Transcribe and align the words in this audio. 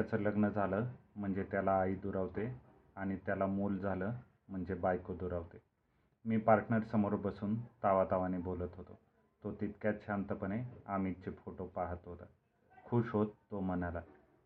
त्याचं 0.00 0.18
लग्न 0.18 0.48
झालं 0.48 0.84
म्हणजे 1.16 1.42
त्याला 1.42 1.80
आई 1.80 1.94
दुरावते 1.94 2.60
आणि 2.96 3.16
त्याला 3.16 3.46
मूल 3.46 3.78
झालं 3.78 4.12
म्हणजे 4.48 4.74
बायको 4.74 5.14
दुरावते. 5.14 5.58
मी 6.24 6.36
पार्टनरसमोर 6.36 7.14
बसून 7.14 7.60
तावातावाने 7.60 8.38
बोलत 8.38 8.68
होतो. 8.74 8.98
तो 9.44 9.52
तितक्यात 9.52 9.94
शांतपणे 10.06 10.64
अमितचे 10.86 11.30
फोटो 11.30 11.66
पाहत 11.66 11.96
होता. 12.04 12.24
खुश 12.84 13.10
होत 13.12 13.26
तो 13.50 13.60
म्हणाला 13.60 14.00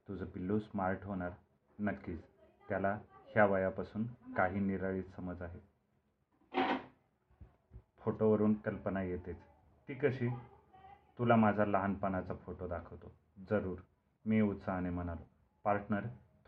तुझं 0.09 0.25
पिल्लू 0.25 0.59
स्मार्ट 0.59 1.04
होणार 1.04 1.30
नक्कीच. 1.79 2.23
त्याला 2.68 2.98
ह्या 3.27 3.46
वयापासून 3.46 4.07
काही 4.07 4.61
निराळीत 4.61 5.05
समज 5.16 5.43
आहे. 5.43 5.61
फोटोवरून 7.98 8.55
कल्पना 8.55 9.02
येतेच. 9.02 9.39
ती 9.89 9.95
कशी? 9.95 10.29
तुला 11.18 11.36
माझा 11.36 11.64
लहानपणाचा 11.64 12.34
फोटो 12.34 12.68
दाखवतो. 12.68 13.12
जरूर. 13.50 13.79
मी 14.25 14.41
उत्साहाने 14.41 14.91
म्हणालो. 14.91 15.34
पार्टनर 15.65 16.01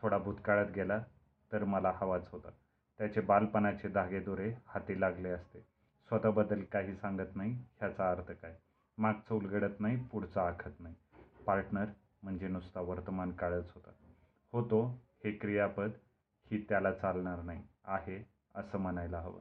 थोडा 0.03 0.19
भूतकाळात 0.19 0.67
गेला 0.67 1.03
तर 1.52 1.65
मला 1.65 1.93
हवाच 1.97 2.29
होता. 2.33 2.48
त्याचे 2.98 3.20
बालपणाचे 3.20 3.88
धागेदोरे 3.88 4.52
हाती 4.66 5.01
लागले 5.01 5.29
असते. 5.29 5.61
स्वतःबद्दल 6.09 6.62
काही 6.62 6.95
सांगत 6.95 7.37
नाही 7.37 7.52
ह्याचा 7.52 8.10
अर्थ 8.10 8.30
काय? 8.30 8.57
मागचं 8.98 9.34
उलगडत 9.34 9.80
नाही 9.80 9.97
पुढचं 10.05 10.41
आखत 10.41 10.80
नाही. 10.80 10.95
पार्टनर 11.47 11.84
म्हणजे 12.23 12.48
नुसता 12.48 12.80
वर्तमान 12.80 13.30
काळच 13.30 13.71
होता. 13.74 13.91
होतो 14.52 15.05
हे 15.24 15.33
क्रियापद 15.33 15.91
ही 16.51 16.65
त्याला 16.69 16.93
चालणार 16.93 17.43
नाही 17.43 17.62
आहे 17.85 18.24
असं 18.55 18.79
म्हणायला 18.79 19.21
हवं. 19.21 19.41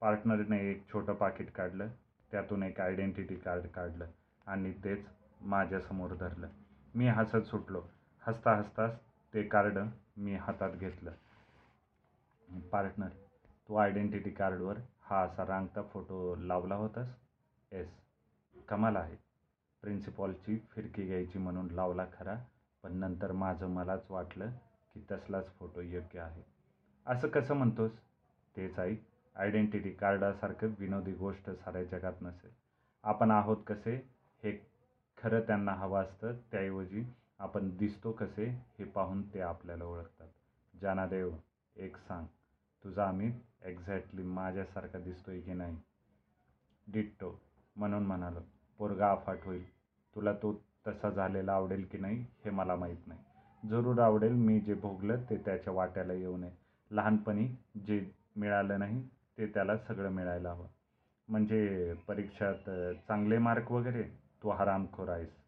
पार्टनरने 0.00 0.70
एक 0.70 0.92
छोटं 0.92 1.14
पाकिट 1.14 1.50
काढलं 1.52 1.88
त्यातून 2.30 2.62
एक 2.62 2.80
आयडेंटिटी 2.80 3.34
कार्ड 3.34 3.66
काढलं 3.66 4.06
आणि 4.46 4.72
तेच 4.84 5.08
माझ्यासमोर 5.40 6.14
धरलं. 6.14 6.48
मी 6.94 7.08
हसत 7.08 7.46
सुटलो. 7.46 7.82
हसता 8.26 8.56
हसताच 8.56 9.00
ते 9.34 9.42
कार्ड 9.42 9.78
मी 10.16 10.34
हातात 10.34 10.70
घेतलं. 10.70 11.10
पार्टनर 12.72 13.08
तू 13.68 13.76
आयडेंटिटी 13.76 14.30
कार्डवर 14.30 14.78
हा 15.02 15.20
असा 15.22 15.44
रांगता 15.46 15.82
फोटो 15.82 16.34
लावला 16.36 16.74
होतास? 16.74 17.08
येस. 17.72 17.88
कमाल 18.68 18.96
आहे. 18.96 19.16
प्रिन्सिपॉलची 19.82 20.58
फिरकी 20.70 21.06
घ्यायची 21.06 21.38
म्हणून 21.38 21.70
लावला 21.70 22.06
खरा 22.12 22.34
पण 22.82 22.96
नंतर 22.96 23.32
माझं 23.32 23.68
मलाच 23.68 24.10
वाटलं 24.10 24.50
की 24.94 25.04
तसलाच 25.10 25.52
फोटो 25.58 25.80
योग्य 25.80 26.20
आहे. 26.20 26.42
असं 27.06 27.28
कसं 27.28 27.54
म्हणतोस? 27.54 27.90
तेच 28.56 28.78
ऐक 28.78 29.02
आयडेंटिटी 29.36 29.90
कार्डासारखं 29.90 30.74
विनोदी 30.78 31.12
गोष्ट 31.12 31.50
साऱ्या 31.50 31.84
जगात 31.84 32.22
नसेल 32.22 32.50
आपण 33.04 33.30
आहोत 33.30 33.56
कसे? 33.66 33.94
हे 34.42 34.52
खरं 35.18 35.40
त्यांना 35.40 35.72
हवं 35.72 36.02
असतं 36.02 36.36
त्याऐवजी 36.52 37.04
आपण 37.40 37.70
दिसतो 37.76 38.12
कसे 38.12 38.44
हे 38.78 38.84
पाहून 38.84 39.22
ते 39.34 39.40
आपल्याला 39.40 39.84
ओळखतात. 39.84 40.28
जानादेव 40.74 41.30
एक 41.76 41.96
सांग 41.96 42.26
तुझा 42.84 43.08
अमित 43.08 43.66
एक्झॅक्टली 43.66 44.22
माझ्यासारखा 44.22 44.98
दिसतोय 44.98 45.40
की 45.40 45.52
नाही? 45.52 45.76
डिट्टो 46.86 47.40
म्हणून 47.76 48.06
म्हणालो 48.06 48.40
पोरगा 48.78 49.10
अफाट 49.10 49.44
होईल. 49.44 49.64
तुला 50.16 50.32
तो 50.32 50.52
तसा 50.86 51.10
झालेला 51.10 51.52
आवडेल 51.52 51.84
की 51.84 51.98
नाही 51.98 52.24
हे 52.44 52.50
मला 52.50 52.76
माहीत 52.76 53.06
नाही. 53.06 53.20
जरूर 53.68 53.98
आवडेल 53.98 54.32
मी 54.32 54.60
जे 54.60 54.74
भोगलं 54.74 55.22
ते 55.30 55.36
त्याच्या 55.36 55.72
वाट्याला 55.72 56.12
येऊ 56.12 56.36
नये 56.36 56.50
लहानपणी 56.90 57.48
जे 57.86 58.12
मिळालं 58.36 58.78
नाही 58.78 59.02
ते 59.38 59.46
त्याला 59.46 59.76
सगळं 59.78 60.10
मिळायला 60.10 60.52
हवं. 60.52 60.66
म्हणजे 61.28 61.94
परीक्षात 62.08 62.70
चांगले 63.08 63.38
मार्क 63.38 63.72
वगैरे? 63.72 64.02
तू 64.42 64.50
हरामखोर 64.50 65.08
आहेस. 65.08 65.39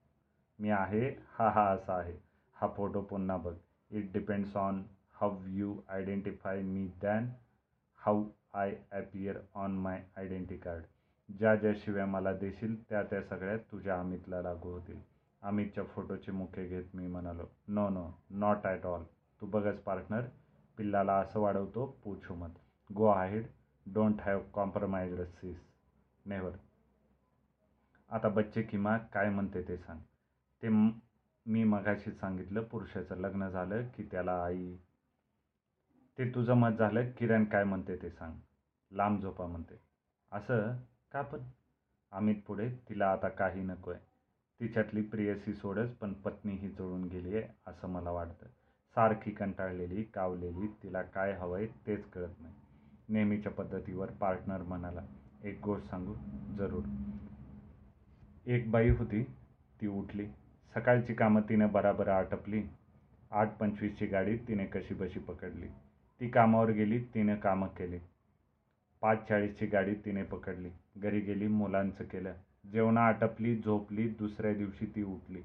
मी 0.62 0.70
आहे 0.70 1.06
हा 1.36 1.48
हा 1.50 1.62
असा 1.68 1.94
आहे. 1.94 2.12
हा 2.56 2.66
फोटो 2.76 3.00
पुन्हा 3.10 3.36
बघ. 3.36 3.54
It 3.90 4.12
depends 4.12 4.56
on 4.56 4.82
how 5.20 5.46
you 5.50 5.74
identify 5.88 6.60
me 6.62 6.86
than 7.02 7.28
how 8.00 8.24
I 8.60 8.74
appear 8.92 9.38
on 9.54 9.72
my 9.78 10.02
identity 10.16 10.56
card 10.56 10.84
ज्या 11.28 11.54
ज्या 11.56 11.72
शिव्या 11.76 12.06
मला 12.06 12.32
देशील 12.38 12.74
त्या 12.90 13.02
त्या 13.02 13.22
सगळ्या 13.22 13.56
तुझ्या 13.72 13.98
अमितला 14.00 14.40
लागू 14.42 14.70
होतील. 14.72 15.00
अमितच्या 15.42 15.84
फोटोचे 15.84 16.32
मुख्य 16.32 16.66
घेत 16.66 16.94
मी 16.94 17.06
म्हणालो 17.06 17.46
no 17.68 17.88
no 17.88 18.06
not 18.40 18.66
at 18.66 18.86
all 18.86 19.04
तू 19.42 19.46
बघच 19.46 19.80
पार्टनर 19.82 20.26
पिल्लाला 20.78 21.16
असं 21.20 21.40
वाढवतो 21.40 21.86
पूछू 22.04 22.34
मत. 22.34 22.50
Go 22.90 23.06
ahead 23.06 23.46
don't 23.86 24.20
have 24.20 24.40
compromises 25.20 25.56
never 26.26 26.56
आता 28.10 28.28
बच्चे 28.28 28.62
किमा 28.62 28.96
काय 29.12 29.28
म्हणते 29.30 29.62
ते 29.68 29.76
सांग. 29.76 30.00
ते 30.62 30.68
मी 30.68 31.64
मगाशी 31.64 32.10
सांगितलं 32.12 32.62
पुरुषाचं 32.62 33.16
लग्न 33.16 33.48
झालं 33.48 33.88
की 33.88 34.02
त्याला 34.02 34.44
आई 34.44 34.76
ते 36.18 36.28
तुझं 36.34 36.54
मत 36.54 36.78
झालं 36.78 37.10
किरण 37.10 37.44
काय 37.44 37.64
म्हणते 37.64 37.96
ते 37.96 38.10
सांग. 38.10 38.32
लांब 38.90 39.20
झोपा 39.20 39.46
म्हणते. 39.46 39.74
असं 40.32 40.76
का 41.12 41.22
पण? 41.22 41.38
अमित 42.12 42.36
पुढे 42.46 42.68
तिला 42.88 43.10
आता 43.12 43.28
काही 43.28 43.62
नको 43.62 43.90
आहे 43.90 44.00
तिच्यातली 44.60 45.02
प्रियसी 45.02 45.54
सोडच 45.54 45.94
पण 45.94 46.12
पत्नी 46.12 46.52
ही 46.52 46.68
जोडून 46.68 47.04
गेली 47.04 47.36
आहे 47.36 47.48
असं 47.66 47.88
मला 47.88 48.10
वाटतं. 48.10 48.46
सारखी 48.96 49.30
कंटाळलेली 49.30 50.04
कावलेली 50.04 50.66
तिला 50.82 51.02
काय 51.02 51.32
हवं 51.32 51.56
आहे 51.56 51.66
तेच 51.86 52.06
कळत 52.10 52.40
नाही. 52.40 52.54
नेहमीच्या 53.08 53.52
पद्धतीवर 53.52 54.10
पार्टनर 54.10 54.62
म्हणाला 54.62 55.00
एक 55.44 55.60
गोष्ट 55.60 55.86
सांगू? 55.86 56.14
जरूर. 56.56 56.84
एक 58.46 58.70
बाई 58.70 58.90
होती 58.90 59.24
ती 59.80 59.86
उठली. 59.86 60.26
सकाळची 60.74 61.14
कामं 61.14 61.40
तिने 61.48 61.66
बराबर 61.66 62.08
आटपली. 62.08 62.62
आठ 63.30 63.56
पंचवीसची 63.56 64.06
गाडी 64.06 64.36
तिने 64.36 64.66
कशीबशी 64.66 65.20
पकडली. 65.20 65.66
ती 66.20 66.28
कामावर 66.28 66.70
गेली 66.70 66.98
तिने 67.14 67.36
कामं 67.36 67.66
केली. 67.66 67.98
पाच 69.00 69.28
चाळीसची 69.28 69.66
गाडी 69.66 69.94
तिने 69.94 70.22
पकडली. 70.22 70.70
घरी 70.96 71.20
गेली 71.20 71.46
मुलांचं 71.46 72.04
केलं. 72.04 72.32
जेवणं 72.72 73.00
आटपली 73.00 73.56
झोपली 73.56 74.08
दुसऱ्या 74.08 74.54
दिवशी 74.54 74.86
ती 74.86 75.02
उठली. 75.02 75.42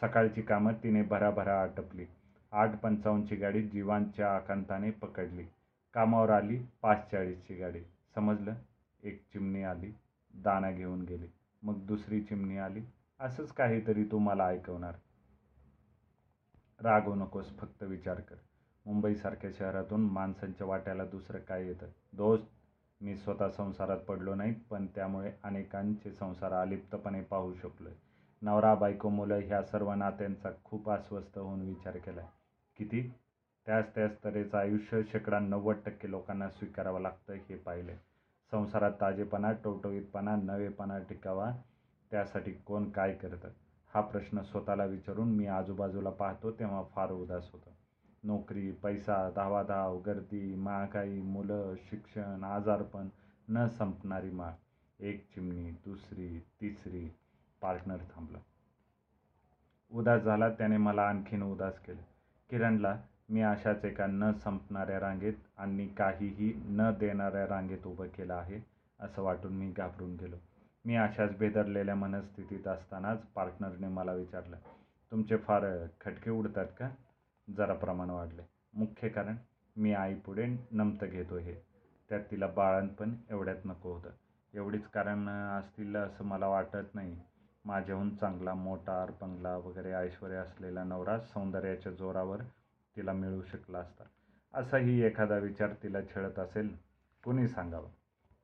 सकाळची 0.00 0.42
कामं 0.42 0.72
तिने 0.72 1.02
भराभरा 1.02 1.62
आटपली. 1.62 2.04
आठ 2.52 2.78
पंचावन्नची 2.78 3.36
गाडी 3.36 3.62
जीवांच्या 3.62 4.36
आकांताने 4.36 4.90
पकडली. 4.90 5.44
कामावर 5.94 6.30
आली 6.30 6.58
पाच 6.82 7.10
चाळीसची 7.10 7.54
गाडी. 7.54 7.80
समजलं? 8.14 8.54
एक 9.02 9.22
चिमणी 9.32 9.62
आली 9.62 9.92
दाना 10.34 10.70
घेऊन 10.70 11.02
गेली. 11.02 11.26
मग 11.62 11.86
दुसरी 11.86 12.20
चिमणी 12.20 12.56
आली 12.56 12.80
असंच 13.22 13.52
काहीतरी 13.52 14.04
तू 14.04 14.18
मला 14.18 14.46
ऐकवणार. 14.46 14.94
रागवू 16.80 17.14
नकोस 17.14 17.56
फक्त 17.58 17.82
विचार 17.82 18.20
कर. 18.20 18.34
मुंबईसारख्या 18.86 19.50
शहरातून 19.58 20.00
माणसांच्या 20.00 20.66
वाट्याला 20.66 21.04
दुसरं 21.04 21.38
काय 21.38 21.66
येतं? 21.66 21.86
दोस्त 22.12 22.46
मी 23.00 23.16
स्वतः 23.16 23.48
संसारात 23.48 23.98
पडलो 23.98 24.34
नाही 24.34 24.52
पण 24.52 24.86
त्यामुळे 24.86 25.32
अनेकांचे 25.42 26.12
संसार 26.12 26.52
अलिप्तपणे 26.52 27.20
पाहू 27.20 27.54
शकलोय. 27.54 27.92
नवरा 28.42 28.74
बायको 28.74 29.08
मुलं 29.08 29.34
ह्या 29.34 29.62
सर्व 29.62 29.94
नात्यांचा 29.94 30.50
खूप 30.64 30.90
अस्वस्थ 30.90 31.38
होऊन 31.38 31.62
विचार 31.62 31.96
केलाय. 31.96 32.26
किती? 32.76 33.14
त्याच 33.66 33.94
त्याच 33.94 34.24
तऱ्हेचं 34.24 34.58
आयुष्य 34.58 35.02
शेकडा 35.02 35.38
नव्वद 35.38 35.76
टक्के 35.86 36.10
लोकांना 36.10 36.48
स्वीकारावं 36.48 37.00
लागतं 37.00 37.32
हे 37.32 37.56
पाहिलं 37.56 37.92
संसारात 38.50 38.92
ताजेपणा 39.00 39.52
टवटवीतपणा 39.52 40.36
नवेपणा 40.36 40.98
टिकावा 40.98 41.50
त्यासाठी 42.12 42.52
कोण 42.52 42.90
काय 42.90 43.14
करतं? 43.14 43.48
हा 43.94 44.00
प्रश्न 44.00 44.42
स्वतःला 44.42 44.84
विचारून 44.84 45.28
मी 45.28 45.46
आजूबाजूला 45.46 46.10
पाहतो 46.10 46.50
तेव्हा 46.50 46.82
फार 46.94 47.10
उदास 47.10 47.50
होतो. 47.52 47.72
नोकरी 48.22 48.72
पैसा 48.72 49.30
धावाधाव 49.36 50.00
गर्दी 50.00 50.54
महागाई 50.54 51.18
मुलं 51.18 51.74
शिक्षण 51.76 52.44
आजारपण 52.44 53.08
न 53.48 53.68
संपणारी 53.68 54.30
माळ. 54.30 54.50
एक 55.00 55.24
चिमणी 55.34 55.70
दुसरी 55.70 56.40
तिसरी 56.60 57.12
पार्टनर 57.60 57.96
थांबला. 57.96 58.38
उदास 59.90 60.22
झाला 60.22 60.50
त्याने 60.50 60.76
मला 60.76 61.02
आणखीन 61.02 61.42
उदास 61.42 61.78
केलं. 61.78 62.02
किरणला 62.50 63.00
मी 63.28 63.40
अशाच 63.40 63.84
एका 63.84 64.06
न 64.06 64.32
संपणाऱ्या 64.32 65.00
रांगेत 65.00 65.34
आणि 65.56 65.88
काहीही 65.88 66.52
न 66.56 66.90
देणाऱ्या 67.00 67.46
रांगेत 67.48 67.86
उभं 67.86 68.06
केलं 68.06 68.34
आहे 68.34 68.60
असं 69.00 69.22
वाटून 69.22 69.52
मी 69.52 69.70
घाबरून 69.70 70.16
गेलो. 70.16 70.36
मी 70.84 70.96
अशाच 70.96 71.36
बेदरलेल्या 71.38 71.94
मनस्थितीत 71.94 72.68
असतानाच 72.68 73.18
पार्टनरने 73.26 73.88
मला 73.88 74.12
विचारलं 74.12 74.56
तुमचे 75.10 75.36
फार 75.36 75.64
खटके 76.00 76.30
उडतात 76.30 76.66
का? 76.78 76.90
जरा 77.56 77.74
प्रमाण 77.74 78.10
वाढले. 78.10 78.42
मुख्य 78.74 79.08
कारण 79.08 79.36
मी 79.76 79.92
आईपुढे 79.92 80.46
नमतं 80.70 81.06
घेतो 81.06 81.38
हे. 81.38 81.54
त्यात 82.08 82.20
तिला 82.30 82.46
बाळणपण 82.46 83.14
एवढ्यात 83.30 83.64
नको 83.64 83.92
होतं. 83.92 84.10
एवढीच 84.54 84.86
कारण 84.86 85.28
असतील 85.58 85.96
असं 85.96 86.24
मला 86.24 86.46
वाटत 86.46 86.94
नाही. 86.94 87.20
माझ्याहून 87.64 88.16
चांगला 88.16 88.54
मोटार 88.54 89.10
बंगला 89.20 89.56
वगैरे 89.56 89.92
ऐश्वर्य 89.92 90.36
असलेला 90.36 90.84
नवरा 90.84 91.18
सौंदर्याच्या 91.18 91.92
जोरावर 91.92 92.42
तिला 92.96 93.12
मिळू 93.12 93.42
शकला 93.42 93.78
असता. 93.78 94.04
असाही 94.54 95.02
एखादा 95.02 95.36
विचार 95.36 95.74
तिला 95.82 95.98
छळत 96.02 96.38
असेल 96.38 96.76
कुणी 97.24 97.48
सांगावं? 97.48 97.88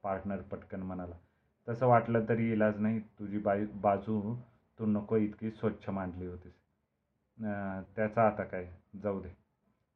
पार्टनर 0.02 0.42
पटकन 0.42 0.82
म्हणाला 0.82 1.14
तसं 1.68 1.86
वाटलं 1.86 2.24
तरी 2.28 2.52
इलाज 2.52 2.78
नाही. 2.80 3.00
तुझी 3.18 3.38
बाई 3.38 3.64
बाजू 3.82 4.34
तू 4.78 4.86
नको 4.86 5.16
इतकी 5.16 5.50
स्वच्छ 5.50 5.88
मांडली 5.90 6.26
होतीस. 6.26 6.52
त्याचा 7.96 8.26
आता 8.26 8.44
काय? 8.44 8.68
जाऊ 9.02 9.20
दे. 9.22 9.28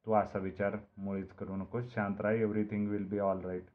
तू 0.06 0.12
असा 0.12 0.38
विचार 0.38 0.76
मुळीच 0.98 1.32
करू 1.32 1.56
नकोस. 1.56 1.92
शांत 1.94 2.20
राह. 2.20 2.32
Everything 2.32 2.88
will 2.88 3.08
be 3.08 3.18
all 3.18 3.40
right 3.40 3.66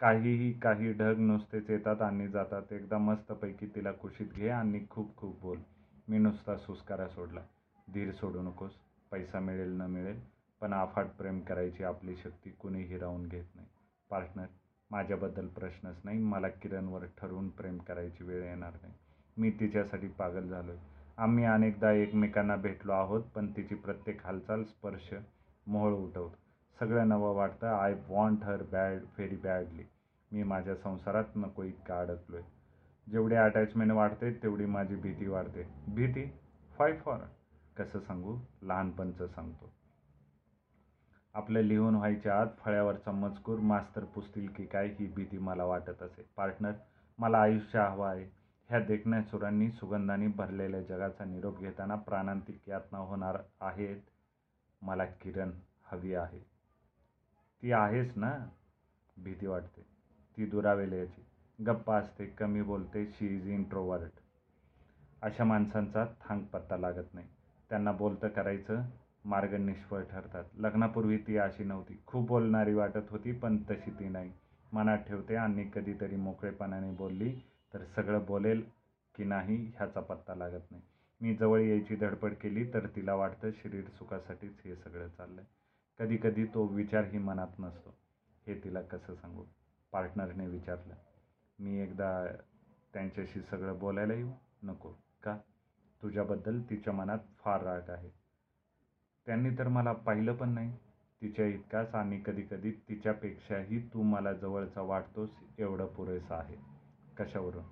काहीही 0.00 0.52
काही 0.60 0.92
ढग 0.92 1.18
नुसतेच 1.18 1.70
येतात 1.70 2.00
आणि 2.02 2.28
जातात. 2.28 2.72
एकदा 2.72 2.98
मस्तपैकी 2.98 3.66
तिला 3.74 3.92
कुशीत 3.92 4.26
घे 4.26 4.48
आणि 4.50 4.80
खूप 4.90 5.16
खूप 5.16 5.40
बोल. 5.40 5.58
मी 6.08 6.18
नुसता 6.18 6.56
सुस्कारा 6.56 7.08
सोडला. 7.08 7.40
धीर 7.94 8.10
सोडू 8.12 8.42
नकोस. 8.42 8.72
पैसा 9.10 9.40
मिळेल 9.40 9.72
न 9.72 9.82
मिळेल. 9.82 10.20
पण 10.60 10.74
अफाट 10.74 11.06
प्रेम 11.18 11.40
करायची 11.40 11.84
आपली 11.84 12.16
शक्ती 12.16 12.50
कुणीही 12.50 12.98
राहून 12.98 13.26
घेत 13.26 13.44
नाही. 13.54 13.66
पार्टनर 14.10 14.46
माझ्याबद्दल 14.92 15.46
प्रश्नच 15.48 16.00
नाही. 16.04 16.18
मला 16.18 16.48
किरणवर 16.48 17.04
ठरवून 17.18 17.48
प्रेम 17.48 17.78
करायची 17.78 18.24
वेळ 18.24 18.42
येणार 18.44 18.72
नाही. 18.82 18.94
मी 19.36 19.50
तिच्यासाठी 19.50 20.08
पागल 20.08 20.48
झालो 20.48 20.72
आहे 20.72 20.90
आम्ही 21.18 21.44
अनेकदा 21.44 21.92
एकमेकांना 21.92 22.56
भेटलो 22.56 22.92
आहोत 22.92 23.22
पण 23.34 23.50
तिची 23.56 23.74
प्रत्येक 23.74 24.26
हालचाल 24.26 24.64
स्पर्श 24.64 25.14
मोहळ 25.66 25.92
उठवतो. 25.92 26.36
सगळं 26.80 27.08
नवं 27.08 27.34
वाटतं 27.34 27.66
I 27.66 27.94
want 28.08 28.42
her 28.42 28.62
bad 28.62 29.02
very 29.18 29.36
badly 29.36 29.82
मी 30.32 30.42
माझ्या 30.42 30.74
संसारात 30.74 31.36
नको 31.36 31.62
इतका 31.62 31.94
आहे 31.94 32.42
जेवढी 33.10 33.34
अटॅचमेंट 33.34 33.92
वाढते 33.92 34.32
तेवढी 34.32 34.66
माझी 34.66 34.96
भीती 34.96 35.26
वाढते. 35.26 35.62
भीती? 35.88 36.24
फाय 36.78 36.96
फॉर 36.96 37.18
कसं 37.76 37.98
सांगू? 37.98 38.36
लहानपणचं 38.62 39.26
सांगतो. 39.26 39.72
आपलं 41.34 41.60
लिहून 41.60 41.94
व्हायच्या 41.94 42.40
आत 42.40 42.46
फळ्यावरचा 42.58 43.12
मजकूर 43.12 43.58
मास्तर 43.58 44.04
पुसतील 44.04 44.48
की 44.48 44.66
काय 44.66 44.86
ही 44.88 45.06
भीती 45.06 45.38
मला 45.38 45.64
वाटत 45.64 46.02
असे. 46.02 46.24
पार्टनर 46.36 46.72
मला 47.18 47.38
आयुष्य 47.38 47.78
हवं 47.78 48.08
आहे. 48.08 48.24
ह्या 48.68 48.80
देखण्या 48.80 49.22
सुरांनी 49.22 49.70
सुगंधाने 49.70 50.26
भरलेल्या 50.26 50.82
जगाचा 50.82 51.24
निरोप 51.24 51.58
घेताना 51.58 51.94
प्राणांतिक 51.94 52.68
यातना 52.68 52.98
होणार 52.98 53.38
आहेत. 53.60 54.00
मला 54.82 55.04
किरण 55.04 55.50
हवी 55.84 56.14
आहे. 56.14 56.38
ती 57.62 57.72
आहेच 57.72 58.16
ना? 58.16 58.38
भीती 59.16 59.46
वाटते. 59.46 59.82
ती 60.36 60.46
दुरावेल्याची 60.46 61.24
गप्पा 61.66 61.96
असते 61.96 62.26
कमी 62.26 62.62
बोलते 62.62 63.06
शी 63.06 63.36
इज 63.36 63.48
इंट्रोवर्ट. 63.48 64.12
अशा 65.22 65.44
माणसांचा 65.44 66.04
थांग 66.04 66.40
पत्ता 66.40 66.76
लागत 66.76 67.14
नाही. 67.14 67.26
त्यांना 67.70 67.92
बोलतं 67.92 68.28
करायचं 68.28 68.82
मार्ग 69.24 69.54
निष्फळ 69.54 70.02
ठरतात. 70.02 70.44
लग्नापूर्वी 70.54 71.18
ती 71.18 71.36
अशी 71.36 71.64
नव्हती. 71.64 72.02
खूप 72.06 72.26
बोलणारी 72.26 72.74
वाटत 72.74 73.10
होती 73.10 73.32
पण 73.32 73.56
तशी 73.70 73.90
ती 73.90 74.08
नाही. 74.08 74.32
मनात 74.72 74.98
ठेवते 74.98 75.36
आणि 75.36 75.70
कधीतरी 75.74 76.16
मोकळेपणाने 76.16 76.90
बोलली 76.90 77.36
तर 77.74 77.84
सगळं 77.84 78.24
बोलेल 78.24 78.62
की 79.14 79.24
नाही 79.24 79.72
ह्याचा 79.76 80.00
पत्ता 80.00 80.34
लागत 80.34 80.70
नाही. 80.70 80.82
मी 81.20 81.34
जवळ 81.34 81.60
यायची 81.60 81.96
धडपड 81.96 82.34
केली 82.34 82.72
तर 82.74 82.86
तिला 82.86 83.14
वाटतं 83.14 83.50
शरीर 83.50 83.84
सुखासाठीच 83.88 84.60
हे 84.64 84.76
सगळं 84.76 85.08
चाललंय. 85.08 85.44
कधी 85.98 86.16
कधी 86.16 86.44
तो 86.44 86.66
विचारही 86.66 87.18
मनात 87.18 87.58
नसतो. 87.58 87.94
हे 88.46 88.54
तिला 88.64 88.82
कसं 88.82 89.14
सांगू? 89.14 89.44
पार्टनरने 89.92 90.46
विचारलं. 90.46 90.94
मी 91.58 91.78
एकदा 91.78 92.26
त्यांच्याशी 92.92 93.40
सगळं 93.40 93.78
बोलायला 93.78 94.14
येऊ 94.14 94.30
नको 94.62 94.92
का? 95.22 95.38
तुझ्याबद्दल 96.02 96.60
तिच्या 96.60 96.92
मनात 96.92 97.18
फार 97.38 97.62
राग 97.62 97.90
आहे. 97.90 98.21
त्यांनी 99.26 99.50
तर 99.50 99.68
मला 99.68 99.92
पाहिलं 99.92 100.34
पण 100.34 100.48
नाही. 100.48 100.72
तिच्या 101.22 101.46
इतकाच 101.46 101.94
आणि 101.94 102.20
कधीकधी 102.26 102.70
तिच्यापेक्षाही 102.70 103.78
तू 103.78 104.02
मला 104.02 104.32
जवळचा 104.32 104.82
वाटतोस 104.82 105.30
एवढं 105.58 105.86
पुरेसं 105.86 106.34
आहे. 106.34 106.56
कशावरून? 107.18 107.64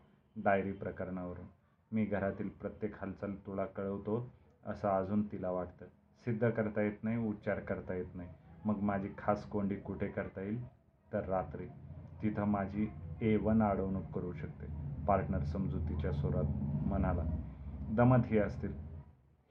डायरी 0.43 0.73
प्रकरणावरून. 0.73 1.47
मी 1.93 2.05
घरातील 2.05 2.49
प्रत्येक 2.49 2.94
हालचाल 3.00 3.35
तुला 3.35 3.64
कळवतो 3.64 4.32
असं 4.67 4.88
अजून 4.88 5.32
तिला 5.32 5.50
वाटतं. 5.50 5.87
सिद्ध 6.25 6.50
करता 6.50 6.82
येत 6.82 7.05
नाही 7.05 7.17
उच्चार 7.17 7.61
करता 7.61 7.94
येत 7.94 8.14
नाही. 8.14 8.29
मग 8.64 8.76
माझी 8.76 9.08
खास 9.19 9.44
कोंडी 9.44 9.76
कुठे 9.76 10.08
करता 10.08 10.41
येईल? 10.41 10.67
तर 11.12 11.25
रात्री. 11.29 11.67
तिथं 12.23 12.44
माझी 12.44 12.88
ए 13.20 13.37
वन 13.37 13.62
अडवणूक 13.62 14.05
करू 14.14 14.32
शकते. 14.32 14.67
पार्टनर 15.05 15.44
समजुतीच्या 15.44 16.12
स्वरात 16.12 16.44
म्हणाला 16.87 17.23
दमत 17.91 18.19
ही 18.26 18.38
असतील. 18.38 18.89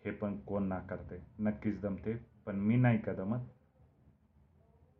हे 0.05 0.11
पण 0.11 0.37
कोण 0.39 0.63
नाकारते 0.63 1.17
नक्कीच 1.39 1.79
दमते 1.81 2.13
पण 2.45 2.55
मी 2.55 2.75
नाही 2.75 2.97
का 2.97 3.13
दमत? 3.13 3.39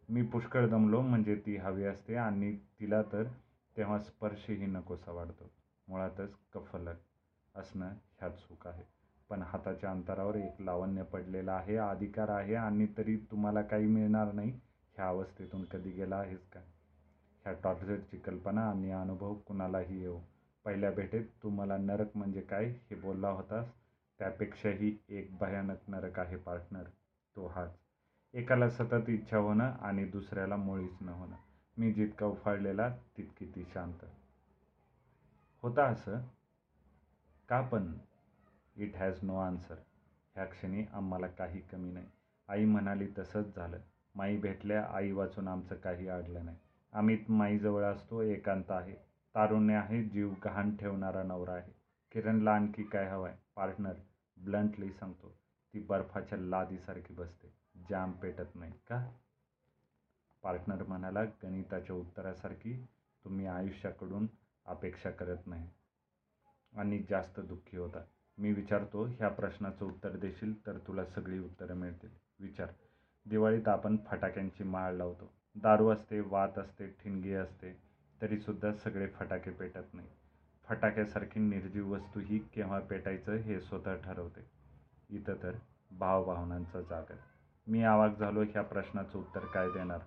मी 0.09 0.21
पुष्कळ 0.21 0.67
दमलो 0.69 1.01
म्हणजे 1.01 1.35
ती 1.35 1.55
हवी 1.57 1.83
असते 1.83 2.15
आणि 2.15 2.51
तिला 2.79 3.01
तर 3.03 3.27
तेव्हा 3.75 3.99
स्पर्शही 3.99 4.65
नकोसा 4.65 5.11
वाढतो 5.11 5.49
मुळातच 5.87 6.35
कफलक 6.53 6.97
असणं 7.55 7.93
ह्यात 8.19 8.31
सुख 8.31 8.67
आहे. 8.67 8.83
पण 9.29 9.41
हाताच्या 9.41 9.91
अंतरावर 9.91 10.35
एक 10.35 10.61
लावण्य 10.61 11.03
पडलेलं 11.03 11.51
आहे 11.51 11.75
अधिकार 11.77 12.29
आहे 12.29 12.55
आणि 12.55 12.87
तरी 12.97 13.15
तुम्हाला 13.31 13.61
काही 13.61 13.85
मिळणार 13.85 14.31
नाही 14.33 14.51
ह्या 14.95 15.07
अवस्थेतून 15.07 15.65
कधी 15.65 15.91
गेला 15.91 16.15
आहेस 16.15 16.47
का? 16.53 16.59
ह्या 17.45 17.53
टॉर्चरची 17.63 18.17
कल्पना 18.17 18.69
आणि 18.69 18.91
अनुभव 18.91 19.33
कुणालाही 19.47 20.01
येऊ 20.01 20.19
पहिल्या 20.65 20.91
भेटेत 20.91 21.25
तू 21.43 21.49
मला 21.49 21.77
नरक 21.77 22.17
म्हणजे 22.17 22.41
काय 22.41 22.65
हे 22.65 22.95
बोलला 22.95 23.29
होतास? 23.29 23.67
त्यापेक्षाही 24.19 24.97
एक 25.09 25.37
भयानक 25.37 25.77
नरक 25.87 26.19
आहे 26.19 26.35
पार्टनर. 26.35 26.83
तो 27.35 27.47
हाच. 27.47 27.77
एकाला 28.33 28.69
सतत 28.69 29.09
इच्छा 29.09 29.37
होणं 29.37 29.71
आणि 29.71 30.05
दुसऱ्याला 30.05 30.55
मुळीच 30.55 30.97
न 31.01 31.09
होणं. 31.09 31.35
मी 31.77 31.93
जितका 31.93 32.25
उफाळलेला 32.25 32.97
तितकी 33.17 33.45
ती 33.45 33.63
शांत. 33.73 34.05
होता 35.61 35.85
असं? 35.85 36.17
का 37.49 37.61
पण? 37.61 37.93
इट 38.75 38.95
हॅज 38.95 39.19
नो 39.23 39.37
आन्सर 39.37 39.75
ह्या 40.35 40.45
क्षणी 40.45 40.85
आम्हाला 40.93 41.27
काही 41.27 41.59
कमी 41.59 41.91
नाही. 41.91 42.05
आई 42.47 42.65
म्हणाली 42.65 43.07
तसंच 43.17 43.55
झालं. 43.55 43.77
माई 44.15 44.37
भेटल्या 44.37 44.85
आई 44.85 45.11
वाचून 45.11 45.47
आमचं 45.47 45.75
काही 45.75 46.07
अडलं 46.07 46.45
नाही. 46.45 46.57
आम्ही 46.93 47.25
माईजवळ 47.29 47.83
असतो 47.83 48.21
एकांत 48.21 48.71
आहे. 48.71 48.93
तारुण्य 49.35 49.73
आहे 49.73 50.03
जीव 50.03 50.33
गहाण 50.45 50.75
ठेवणारा 50.75 51.23
नवरा 51.23 51.53
आहे. 51.53 51.73
किरणला 52.11 52.51
आणखी 52.51 52.83
काय 52.83 53.09
हवं 53.09 53.27
आहे 53.27 53.37
पार्टनर. 53.55 53.93
ब्लंटली 54.39 54.91
सांगतो 54.91 55.35
ती 55.73 55.79
बर्फाच्या 55.79 56.37
लादीसारखी 56.37 57.13
बसते. 57.13 57.53
जाम 57.89 58.11
पेटत 58.11 58.55
नाही 58.55 58.71
का? 58.71 59.11
पार्टनर 60.43 60.83
म्हणाला 60.83 61.23
गणिताच्या 61.23 61.95
उत्तरासारखी 61.95 62.85
तुम्ही 63.23 63.45
आयुष्याकडून 63.45 64.27
अपेक्षा 64.65 65.09
करत 65.09 65.47
नाही. 65.47 65.69
आणि 66.73 67.03
जास्त 67.09 67.39
दुःखी 67.39 67.77
होता. 67.77 68.03
मी 68.37 68.53
विचारतो 68.53 69.05
ह्या 69.05 69.29
प्रश्नाचं 69.29 69.85
उत्तर 69.85 70.15
देशील 70.15 70.65
तर 70.65 70.77
तुला 70.77 71.05
सगळी 71.05 71.39
उत्तरं 71.39 71.75
मिळतील. 71.75 72.09
विचार. 72.39 72.67
दिवाळीत 73.25 73.67
आपण 73.67 73.97
फटाक्यांची 74.07 74.63
माळ 74.63 74.93
लावतो. 74.93 75.31
दारू 75.55 75.89
असते 75.89 76.19
वात 76.19 76.57
असते 76.57 76.87
ठिणगी 76.87 77.33
असते 77.33 77.73
तरीसुद्धा 78.21 78.73
सगळे 78.73 79.07
फटाके 79.07 79.51
पेटत 79.51 79.93
नाही 79.93 80.07
फटाक्यासारखी 80.69 81.39
निर्जीव 81.39 81.93
वस्तू 81.93 82.19
ही 82.19 82.39
केव्हा 82.39 82.79
पेटायचं 82.79 83.33
हे 83.33 83.59
स्वतः 83.59 83.95
ठरवते. 83.95 84.41
इथं 85.09 85.33
तर 85.43 85.51
भावभावनांचा 85.91 86.81
जागर. 86.81 87.15
मी 87.67 87.83
आवाक 87.83 88.17
झालो 88.19 88.41
ह्या 88.41 88.61
प्रश्नाचं 88.61 89.19
उत्तर 89.19 89.45
काय 89.45 89.69
देणार? 89.69 89.99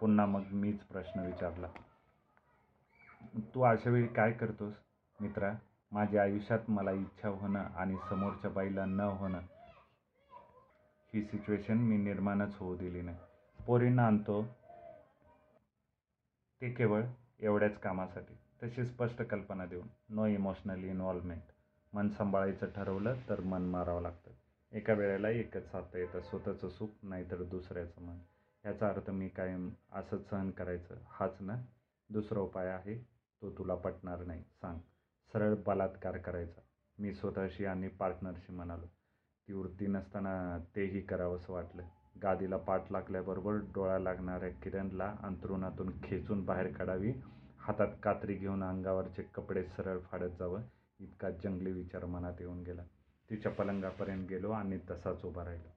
पुन्हा 0.00 0.26
मग 0.26 0.42
मीच 0.52 0.80
प्रश्न 0.80 1.20
विचारला. 1.20 1.66
तू 3.54 3.62
अशावेळी 3.62 4.06
काय 4.06 4.32
करतोस? 4.32 4.74
मित्रा 5.20 5.52
माझ्या 5.92 6.22
आयुष्यात 6.22 6.58
मला 6.68 6.90
इच्छा 6.90 7.28
होणं 7.28 7.60
आणि 7.60 7.96
समोरच्या 8.10 8.50
बाईला 8.50 8.84
न 8.84 9.00
होणं 9.00 9.40
ही 11.14 11.22
सिच्युएशन 11.22 11.78
मी 11.78 11.96
निर्माणच 11.96 12.56
होऊ 12.56 12.76
दिली 12.76 13.02
नाही. 13.02 13.16
पोरींना 13.66 14.06
आणतो 14.06 14.44
ते 16.60 16.70
केवळ 16.70 17.02
एवढ्याच 17.40 17.78
कामासाठी. 17.80 18.34
तशी 18.62 18.84
स्पष्ट 18.84 19.22
कल्पना 19.22 19.66
देऊन 19.66 19.86
नो 20.08 20.26
इमोशनल 20.26 20.84
इन्व्हॉल्वमेंट 20.84 21.42
मन 21.92 22.08
सांभाळायचं 22.08 22.66
ठरवलं 22.66 23.14
तर 23.28 23.40
मन 23.40 23.62
मारावं 23.62 24.02
लागतं. 24.02 24.30
एका 24.72 24.92
वेळेला 24.92 25.30
एकच 25.30 25.70
साधता 25.70 25.98
येतं 25.98 26.20
स्वतःचं 26.20 26.68
सुख 26.68 26.88
नाहीतर 27.02 27.42
दुसऱ्याचं 27.42 28.02
मन. 28.02 28.18
ह्याचा 28.64 28.88
अर्थ 28.88 29.10
मी 29.10 29.28
कायम 29.28 29.70
असंच 29.92 30.30
सहन 30.30 30.50
करायचं. 30.50 30.94
हाच 31.08 31.36
ना? 31.40 31.56
दुसरा 32.10 32.40
उपाय 32.40 32.66
आहे 32.66 32.98
तो 33.42 33.50
तुला 33.50 33.74
पटणार 33.74 34.24
नाही. 34.24 34.42
सांग. 34.42 34.78
सरळ 35.32 35.54
बलात्कार 35.66 36.16
करायचा. 36.16 36.60
मी 36.98 37.14
स्वतःशी 37.14 37.64
आणि 37.64 37.88
पार्टनरशी 37.88 38.52
म्हणालो. 38.52 38.86
ती 39.48 39.52
वृत्ती 39.52 39.86
नसताना 39.86 40.58
तेही 40.76 41.00
करावंसं 41.00 41.52
वाटलं. 41.52 41.82
गादीला 42.22 42.56
पाठ 42.56 42.92
लागल्याबरोबर 42.92 43.52
डोळा 43.52 43.98
लागणाऱ्या 43.98 44.48
किरणला 44.48 45.14
अंथरुणातून 45.22 45.90
खेचून 46.04 46.44
बाहेर 46.44 46.72
काढावी 46.72 47.12
हातात 47.66 47.88
कात्री 48.02 48.34
घेऊन 48.34 48.64
अंगावरचे 48.64 49.22
कपडे 49.22 49.64
सरळ 49.64 49.98
फाडत 49.98 50.30
जावं 50.38 50.62
इतका 51.00 51.30
जंगली 51.30 51.72
विचार 51.72 52.04
मनात 52.04 52.34
येऊन 52.40 52.62
गेला. 52.62 52.82
तिच्या 53.30 53.52
पलंगापर्यंत 53.52 54.28
गेलो 54.28 54.50
आणि 54.50 54.78
तसाच 54.90 55.24
उभा 55.24 55.44
राहिलो. 55.44 55.68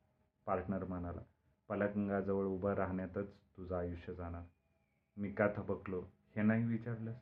पार्टनर 0.46 0.84
म्हणाला 0.84 1.22
पलंगाजवळ 1.70 2.46
उभं 2.46 2.74
राहण्यातच 2.74 3.34
तुझं 3.58 3.76
आयुष्य 3.76 4.14
जाणार. 4.14 4.42
मी 5.18 5.32
का 5.32 5.48
थबकलो? 5.56 6.02
हे 6.36 6.42
नाही 6.42 6.66
विचारलंस? 6.66 7.18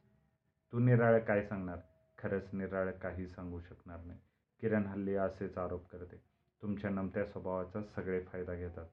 तू 0.74 0.80
निराळं 0.80 1.20
काय 1.20 1.44
सांगणार? 1.44 1.78
खरंच 2.18 2.50
निराळं 2.54 2.92
काही 2.92 3.28
सांगू 3.28 3.60
शकणार 3.60 4.04
नाही. 4.04 4.20
किरण 4.62 4.86
हल्ली 4.86 5.16
असेच 5.16 5.58
आरोप 5.58 5.88
करते. 5.88 6.16
तुमच्या 6.62 6.90
नमत्या 6.90 7.26
स्वभावाचा 7.26 7.82
सगळे 7.82 8.22
फायदा 8.22 8.56
घेतात. 8.56 8.86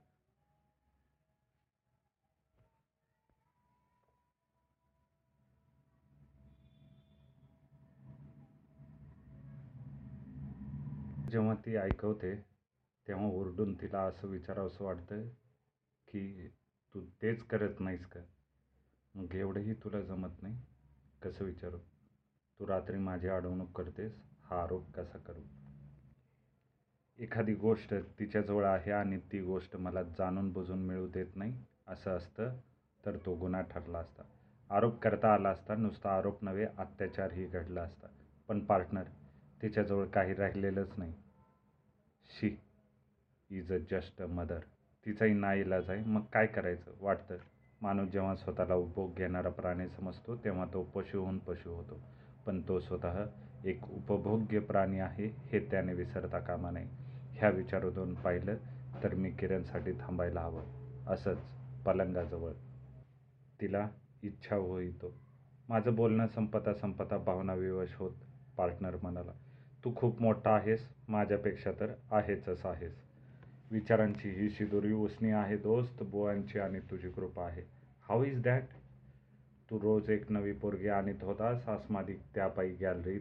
जेव्हा 11.34 11.54
ती 11.54 11.76
ऐकवते 11.76 12.34
तेव्हा 13.08 13.26
ओरडून 13.26 13.74
तिला 13.74 14.00
असं 14.00 14.28
विचारावंसं 14.28 14.84
वाटतं 14.84 15.28
की 16.08 16.48
तू 16.94 17.00
तेच 17.22 17.42
करत 17.42 17.80
नाहीस 17.80 18.06
का? 18.06 18.20
मग 19.14 19.34
एवढंही 19.34 19.74
तुला 19.74 20.00
जमत 20.00 20.42
नाही? 20.42 20.58
कसं 21.22 21.44
विचारू? 21.44 21.78
तू 22.60 22.66
रात्री 22.66 22.98
माझी 22.98 23.28
अडवणूक 23.28 23.72
करतेस 23.76 24.12
हा 24.44 24.62
आरोप 24.62 24.92
कसा 24.92 25.18
करू? 25.18 25.40
एखादी 27.18 27.54
गोष्ट 27.54 27.94
तिच्याजवळ 27.94 28.64
आहे 28.64 28.90
आणि 28.90 29.18
ती 29.18 29.40
गोष्ट 29.40 29.76
मला 29.76 30.02
जाणून 30.02 30.52
बुजून 30.52 30.78
मिळू 30.78 31.08
देत 31.08 31.36
नाही 31.36 31.64
असं 31.86 32.10
असतं 32.10 32.56
तर 33.06 33.16
तो 33.16 33.34
गुन्हा 33.34 33.60
ठरला 33.60 33.98
असता. 33.98 34.22
आरोप 34.70 34.98
करता 34.98 35.34
आला 35.34 35.48
असता 35.48 35.74
नुसता 35.74 36.10
आरोप 36.10 36.44
नव्हे 36.44 36.66
अत्याचारही 36.78 37.46
घडला 37.46 37.82
असता. 37.82 38.06
पण 38.48 38.64
पार्टनर 38.64 39.04
तिच्याजवळ 39.62 40.06
काही 40.06 40.34
राहिलेलंच 40.34 40.92
नाही. 40.96 41.24
She 42.31 42.59
is 43.50 43.73
a 43.73 43.76
just 43.90 44.23
a 44.23 44.26
mother. 44.26 44.59
तिचाही 45.07 45.35
नाईलाज 45.35 45.90
आहे. 45.90 46.04
मग 46.04 46.21
काय 46.21 46.47
करायचं? 46.47 46.90
वाटतं. 47.00 47.37
माणूस 47.83 48.09
जेव्हा 48.09 48.37
स्वतःला 48.37 48.75
उपभोग 48.75 49.14
घेणारा 49.14 49.50
प्राणी 49.50 49.88
समजतो 49.88 50.37
तेव्हा 50.37 50.64
तो 50.75 50.83
पशुहून 50.83 51.38
पशु 51.38 51.71
होतो. 51.71 52.00
पण 52.47 52.61
तो 52.69 52.81
स्वतः 52.81 53.26
एक 53.64 53.85
उपभोग्य 53.85 54.59
प्राणी 54.61 54.99
आहे 54.99 55.26
हे 55.26 55.61
त्याने 55.71 55.95
विसरता 55.95 56.38
कामा 56.38 56.71
नये. 56.71 56.87
ह्या 57.33 57.50
विचारातून 57.50 58.14
पाहिलं 58.14 58.57
तर 59.02 59.14
मी 59.14 59.31
किरणसाठी 59.31 59.93
थांबायला 59.93 60.40
हवं. 60.40 60.64
असंच 61.07 61.38
पलंगाजवळ. 61.87 62.52
तिला 63.61 63.88
इच्छा 64.23 64.57
होईतो. 64.57 65.14
माझं 65.69 65.95
बोलणं 65.95 66.26
संपता 66.26 66.75
संपता 66.75 67.16
भावनाविवश 67.16 67.95
होत 67.97 68.12
पार्टनर 68.57 68.97
म्हणाला. 69.02 69.33
तू 69.84 69.92
खूप 69.96 70.22
मोठा 70.22 70.50
आहेस 70.50 70.88
माझ्यापेक्षा 71.08 71.72
तर 71.80 71.92
आहेचच 72.10 72.66
आहेस. 72.66 72.92
विचारांची 73.70 74.28
ही 74.30 74.50
शिदोरी 74.50 74.92
उसणी 74.92 75.30
आहे 75.30 75.56
दोस्त 75.56 76.02
बुवांची 76.02 76.58
आणि 76.58 76.80
तुझी 76.80 77.10
कृपा 77.10 77.46
आहे. 77.46 77.62
हाऊ 78.08 78.24
इज 78.24 78.42
दॅट 78.42 78.62
तू 79.70 79.80
रोज 79.80 80.10
एक 80.10 80.32
नवी 80.32 80.52
पोरगी 80.52 80.88
आणत 80.88 81.22
होतास 81.22 81.68
आसमादिक 81.68 82.20
त्यापायी 82.34 82.74
गॅलरीत. 82.74 83.20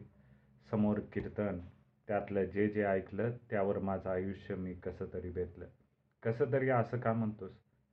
समोर 0.71 0.99
कीर्तन 0.99 1.59
त्यातलं 2.07 2.43
जे 2.43 2.67
जे 2.67 2.83
ऐकलं 2.83 3.31
त्यावर 3.49 3.79
माझं 3.79 4.09
आयुष्य 4.09 4.55
मी 4.55 4.73
कसं 4.73 5.05
तरी 5.13 5.29
बेतलं. 5.29 5.65
कसं 6.23 6.51
तरी 6.51 6.69
असं 6.69 6.99
का 6.99 7.13
म्हणतोस? 7.13 7.51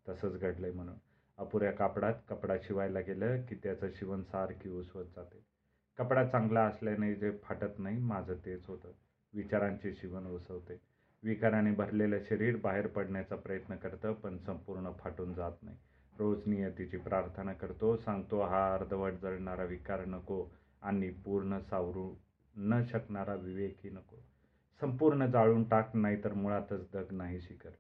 तसंच 0.09 0.41
घडलंय 0.41 0.71
म्हणून. 0.71 0.95
अपुऱ्या 1.39 1.71
कापडात 1.71 2.15
कपडा 2.29 2.55
शिवायला 2.63 3.01
गेलं 3.01 3.43
की 3.43 3.55
त्याचं 3.55 3.89
शिवण 3.95 4.23
सारखी 4.23 4.69
उसवत 4.69 5.05
जाते. 5.17 5.45
कपडा 6.01 6.25
चांगला 6.25 6.61
असल्याने 6.61 7.15
जे 7.15 7.31
फाटत 7.43 7.79
नाही 7.79 7.99
माझं 7.99 8.35
तेच 8.35 8.67
होतं. 8.67 8.93
विचारांचे 9.35 9.93
शिवण 9.95 10.27
उसवते 10.27 10.77
विकाराने 11.23 11.71
भरलेलं 11.71 12.19
शरीर 12.29 12.57
बाहेर 12.57 12.87
पडण्याचा 12.87 13.37
प्रयत्न 13.37 13.77
करतं 13.77 14.13
पण 14.13 14.39
संपूर्ण 14.39 14.91
फाटून 14.99 15.35
जात 15.35 15.53
नाही. 15.63 15.77
रोज 16.19 16.43
नियतीची 16.47 16.97
प्रार्थना 16.97 17.53
करतो 17.53 17.97
सांगतो 17.97 18.41
हा 18.41 18.75
अर्धवट 18.75 19.13
जळणारा 19.13 19.65
विकार 19.65 20.05
नको 20.05 20.45
आणि 20.83 21.11
पूर्ण 21.11 21.59
सावरू 21.59 22.15
न 22.57 22.83
शकणारा 22.83 23.35
विवेकही 23.35 23.91
नको. 23.91 24.17
संपूर्ण 24.81 25.27
जाळून 25.27 25.65
टाक 25.65 25.97
नाही 25.97 26.25
तर 26.25 26.33
मुळातच 26.33 26.91
दग 26.93 27.13
नाही 27.13 27.41
शिकर 27.41 27.71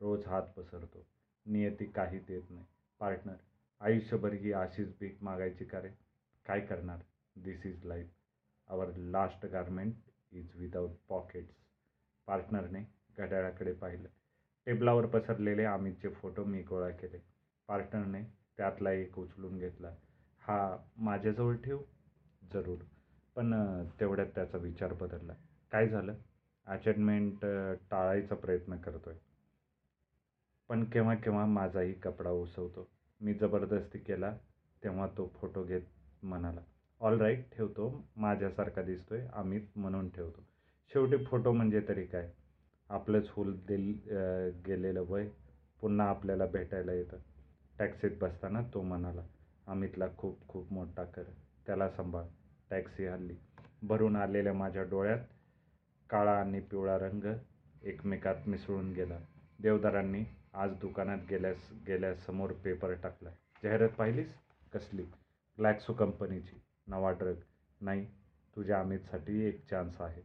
रोज 0.00 0.26
हात 0.26 0.42
पसरतो. 0.56 1.06
नियती 1.46 1.84
काही 1.84 2.18
देत 2.18 2.50
नाही. 2.50 2.66
पार्टनर 3.00 3.36
आयुष्यभर 3.80 4.32
ही 4.32 4.52
अशीच 4.52 4.88
भीक 5.00 5.22
मागायची 5.22 5.64
का 5.64 5.82
रे? 5.82 5.88
काय 6.46 6.60
करणार? 6.60 6.98
This 7.36 7.66
is 7.66 7.84
life 7.84 8.06
our 8.68 8.92
last 8.96 9.46
garment 9.46 9.94
is 10.32 10.50
without 10.54 10.90
pockets 11.08 11.54
पार्टनरने 12.26 12.80
घड्याळाकडे 13.18 13.72
पाहिलं. 13.72 14.08
टेबलावर 14.66 15.06
पसरलेले 15.06 15.64
अमितचे 15.64 16.08
फोटो 16.08 16.44
मी 16.44 16.62
गोळा 16.62 16.90
केले. 16.90 17.18
पार्टनरने 17.68 18.22
त्यातला 18.56 18.92
एक 18.92 19.18
उचलून 19.18 19.58
घेतला. 19.58 19.94
हा 20.42 20.84
माझ्याजवळ 20.96 21.56
ठेव. 21.56 21.82
जरूर. 22.52 22.78
पण 23.36 23.54
तेवढ्यात 24.00 24.26
त्याचा 24.34 24.58
विचार 24.58 24.92
बदलला. 24.92 25.34
काय 25.72 25.88
झालं? 25.88 26.14
अचेंडमेंट 26.66 27.44
टाळायचा 27.90 28.34
प्रयत्न 28.34 28.76
करतोय. 28.76 29.14
पण 30.68 30.84
केव्हा 30.84 31.14
केव्हा 31.14 31.46
माझाही 31.46 31.92
कपडा 31.92 32.30
उसवतो 32.30 32.88
मी 33.20 33.34
जबरदस्ती 33.34 33.98
केला 33.98 34.36
तेव्हा 34.84 35.06
तो 35.06 35.32
फोटो 35.34 35.64
घेत 35.64 35.82
म्हणाला 36.22 36.60
ऑल 37.00 37.18
राईट 37.20 37.44
ठेवतो. 37.52 37.88
माझ्यासारखा 38.16 38.82
दिसतोय 38.82 39.26
अमित 39.34 39.76
म्हणून 39.76 40.08
ठेवतो. 40.10 40.44
शेवटी 40.92 41.24
फोटो 41.24 41.52
म्हणजे 41.52 41.80
तरी 41.88 42.04
काय? 42.06 42.30
आपलंच 42.90 43.28
हुल 43.30 43.52
दिल 43.68 43.92
गेलेलं 44.66 45.04
वय 45.08 45.28
पुन्हा 45.82 46.08
आपल्याला 46.08 46.46
भेटायला 46.46 46.92
येतं. 46.92 47.18
टॅक्सीत 47.78 48.10
बसताना 48.20 48.60
तो 48.74 48.82
म्हणाला 48.82 49.22
अमितला 49.66 50.06
खूप 50.18 50.46
खूप 50.48 50.72
मोठा 50.72 51.04
कर. 51.04 51.22
त्याला 51.66 51.88
सांभाळ. 51.90 52.24
टॅक्सी 52.70 53.06
हल्ली 53.06 53.34
भरून 53.82 54.16
आलेल्या 54.16 54.52
माझ्या 54.52 54.82
डोळ्यात 54.82 55.24
काळा 56.10 56.38
आणि 56.40 56.60
पिवळा 56.60 56.96
रंग 56.98 57.32
एकमेकात 57.82 58.48
मिसळून 58.48 58.92
गेला. 58.92 59.18
देवदारांनी 59.58 60.24
आज 60.54 60.72
दुकानात 60.80 61.18
गेल्यास 61.30 61.70
गेल्यासमोर 61.86 62.52
पेपर 62.64 62.94
टाकला. 63.02 63.30
जाहिरात 63.62 63.88
पाहिलीस? 63.98 64.34
कसली? 64.72 65.02
ग्लॅक्सो 65.58 65.92
कंपनीची 65.92 66.60
नवा 66.86 67.10
ड्रग 67.10 67.34
नाही 67.80 68.06
तुझ्या 68.56 68.80
अमितसाठी 68.80 69.44
एक 69.44 69.64
चान्स 69.70 70.00
आहे. 70.00 70.22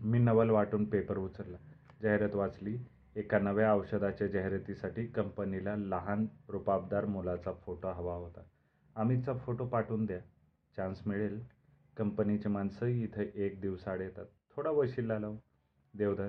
मी 0.00 0.18
नवल 0.18 0.50
वाटून 0.50 0.84
पेपर 0.84 1.18
उचलला. 1.18 1.56
जाहिरात 2.02 2.34
वाचली. 2.34 2.78
एका 3.16 3.38
नव्या 3.38 3.74
औषधाच्या 3.74 4.26
जाहिरातीसाठी 4.26 5.06
कंपनीला 5.06 5.76
लहान 5.76 6.26
रुपाबदार 6.48 7.04
मुलाचा 7.04 7.52
फोटो 7.52 7.88
हवा 7.88 8.14
होता. 8.14 8.40
अमितचा 8.96 9.34
फोटो 9.34 9.66
पाठवून 9.66 10.06
द्या. 10.06 10.20
चान्स 10.76 11.06
मिळेल. 11.06 11.44
कंपनीचे 11.96 12.48
माणसंही 12.48 13.04
इथं 13.04 13.22
एक 13.22 13.60
दिवसाआड 13.60 14.00
येतात. 14.00 14.26
थोडा 14.56 14.70
वशिला 14.70 15.18
लाव 15.18 15.36
देवधर 15.94 16.28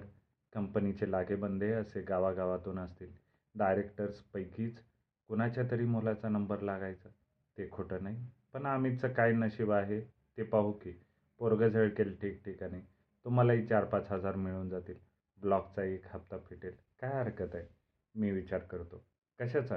कंपनीचे 0.54 1.12
लागेबंदे 1.12 1.72
असे 1.72 2.02
गावागावातून 2.02 2.80
असतील. 2.80 3.12
डायरेक्टर्सपैकीच 3.56 4.80
कुणाच्या 5.28 5.64
तरी 5.72 5.86
मुलाचा 5.86 6.30
नंबर 6.30 6.60
लागायचा. 6.60 7.10
ते 7.58 7.70
खोटं 7.72 8.04
नाही. 8.04 8.28
पण 8.54 8.66
आमीचं 8.66 9.14
काय 9.14 9.32
नशीब 9.32 9.72
आहे 9.72 10.02
ते 10.38 10.44
पाहू 10.44 10.72
की. 10.72 10.92
पोरगं 11.40 11.68
झळकेल 11.68 12.16
ठिकठिकाणी. 12.22 12.82
तुम्हालाही 13.26 13.68
चार 13.68 13.86
पाच 13.86 14.12
हजार 14.12 14.36
मिळून 14.36 14.70
जातील. 14.70 14.96
ब्लॉकचा 15.42 15.84
एक 15.84 16.02
हप्ता 16.06 16.38
फिटेल. 16.38 16.72
काय 17.02 17.24
हरकत 17.24 17.56
आहे? 17.56 17.68
मी 18.16 18.32
विचार 18.32 18.60
करतो. 18.60 19.06
कशाचा? 19.40 19.76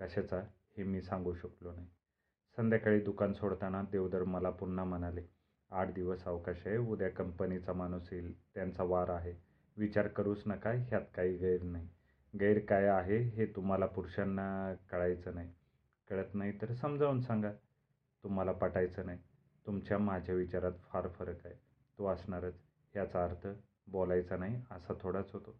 कशाचा? 0.00 0.40
हे 0.76 0.82
मी 0.82 1.02
सांगू 1.02 1.34
शकलो 1.34 1.72
नाही. 1.72 1.86
संध्याकाळी 2.56 3.00
दुकान 3.00 3.32
सोडताना 3.32 3.82
देवधर 3.82 4.24
मला 4.24 4.50
पुन्हा 4.50 4.84
म्हणाले 4.84 5.22
आठ 5.70 5.92
दिवस 5.94 6.24
अवकाश 6.24 6.66
आहे. 6.66 6.76
उद्या 6.76 7.08
कंपनीचा 7.08 7.72
माणूस 7.72 8.12
येईल. 8.12 8.34
त्यांचा 8.54 8.82
वार 8.82 9.08
आहे. 9.08 9.34
विचार 9.76 10.08
करूच 10.08 10.42
नका. 10.46 10.70
ह्यात 10.70 11.02
काही 11.14 11.36
गैर 11.36 11.62
नाही. 11.62 11.88
गैर 12.40 12.58
काय 12.58 12.86
आहे 12.86 13.18
हे 13.18 13.46
तुम्हाला 13.46 13.86
पुरुषांना 13.86 14.74
कळायचं 14.90 15.34
नाही. 15.34 15.52
कळत 16.10 16.34
नाही 16.34 16.52
तर 16.62 16.72
समजावून 16.72 17.20
सांगा. 17.20 17.52
तुम्हाला 18.24 18.52
पटायचं 18.52 19.06
नाही. 19.06 19.18
तुमच्या 19.66 19.98
माझ्या 19.98 20.34
विचारात 20.34 20.72
फार 20.88 21.08
फरक 21.08 21.46
आहे. 21.46 21.54
तो 21.98 22.06
असणारच. 22.06 22.54
याचा 22.96 23.24
अर्थ 23.24 23.46
बोलायचा 23.86 24.36
नाही 24.36 24.62
असा 24.70 24.94
थोडाच 25.00 25.32
होतो. 25.32 25.56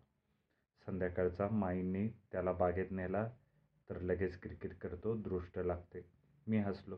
संध्याकाळचा 0.87 1.49
माईंनी 1.49 2.09
त्याला 2.09 2.53
बागेत 2.53 2.87
नेला 2.91 3.29
तर 3.91 4.01
लगेच 4.01 4.41
क्रिकेट 4.41 4.79
करतो 4.79 5.17
दृष्ट 5.17 5.59
लागते. 5.59 6.07
मी 6.47 6.59
हसलो. 6.59 6.97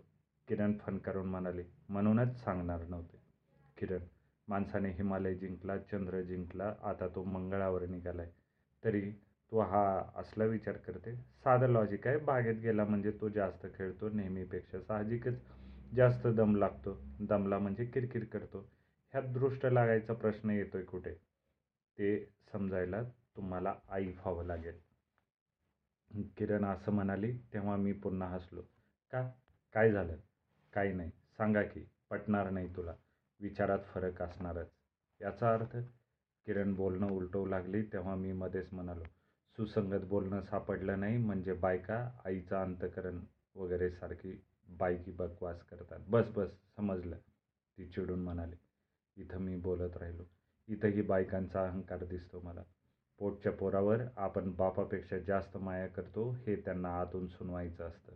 किरण 0.49 0.79
फनकारून 0.79 1.27
म्हणाले 1.27 1.65
म्हणूनच 1.89 2.45
सांगणार 2.45 2.85
नव्हते. 2.85 3.23
किरण 3.77 4.01
माणसाने 4.49 4.91
हिमालय 4.91 5.35
जिंकला 5.35 5.79
चंद्र 5.79 6.21
जिंकला 6.21 6.75
आता 6.83 7.09
तो 7.09 7.25
मंगळावर 7.25 7.87
निघालाय. 7.87 8.31
तरी 8.85 9.13
तो 9.53 9.61
हा 9.61 10.03
असला 10.17 10.45
विचार 10.45 10.77
करते. 10.77 11.15
साधं 11.17 11.69
लॉजिक 11.69 12.07
आहे. 12.07 12.17
बागेत 12.17 12.55
गेला 12.55 12.85
म्हणजे 12.85 13.11
तो 13.11 13.29
जास्त 13.29 13.67
खेळतो. 13.75 14.09
नेहमीपेक्षा 14.09 14.81
साहजिकच 14.81 15.35
जास्त 15.97 16.27
दम 16.27 16.57
लागतो. 16.57 16.99
दमला 17.21 17.59
म्हणजे 17.59 17.85
किरकिर 17.85 18.25
करतो. 18.25 18.71
ह्यात 19.15 19.23
दृष्ट 19.23 19.67
लागायचा 19.67 20.13
प्रश्न 20.13 20.51
येतो 20.51 20.77
आहे 20.77 20.87
कुठे? 20.87 21.15
ते 21.99 22.27
समजायला 22.53 23.03
तुम्हाला 23.37 23.75
आई 23.89 24.07
व्हावं 24.07 24.45
लागेल. 24.45 24.79
किरण 26.37 26.65
असं 26.65 26.93
म्हणाली 26.93 27.33
तेव्हा 27.33 27.77
मी 27.77 27.93
पुन्हा 27.93 28.29
हसलो. 28.29 28.63
का? 29.13 29.31
काय 29.73 29.93
झालं? 29.93 30.17
काही 30.73 30.93
नाही. 30.93 31.11
सांगा 31.11 31.63
की 31.63 31.87
पटणार 32.11 32.51
नाही 32.51 32.77
तुला. 32.77 32.95
विचारात 33.41 33.79
फरक 33.95 34.23
असणारच. 34.23 34.69
याचा 35.21 35.55
अर्थ 35.55 35.77
किरण 36.47 36.75
बोलणं 36.75 37.11
उलटवू 37.11 37.47
लागली 37.47 37.83
तेव्हा 37.83 38.15
मी 38.15 38.33
मध्येच 38.33 38.69
म्हणालो 38.73 39.05
सुसंगत 39.57 40.05
बोलणं 40.05 40.41
सापडलं 40.41 41.01
नाही 41.01 41.17
म्हणजे 41.19 41.53
बायका 41.53 42.11
आईचं 42.25 42.57
अंतकरण 42.57 43.19
वगैरे 43.57 43.91
सारखी 43.91 44.45
बायकी 44.69 45.11
बकवास 45.11 45.63
करतात. 45.63 46.01
बस 46.09 46.29
बस 46.37 46.49
समजलं. 46.77 47.17
ती 47.79 47.87
चिडून 47.87 48.23
म्हणाली 48.23 48.57
इथं 49.17 49.39
मी 49.39 49.57
बोलत 49.57 49.97
राहिलो. 49.97 50.23
इथंही 50.69 51.03
बायकांचा 51.03 51.65
अहंकार 51.65 52.05
दिसतो 52.05 52.41
मला. 52.41 52.63
पोटच्या 53.19 53.53
पोरावर 53.53 54.01
आपण 54.17 54.53
बापापेक्षा 54.53 55.19
जास्त 55.19 55.57
माया 55.57 55.87
करतो 55.87 56.31
हे 56.31 56.57
त्यांना 56.57 57.01
आतून 57.01 57.27
सुनवायचं 57.27 57.85
असतं. 57.85 58.13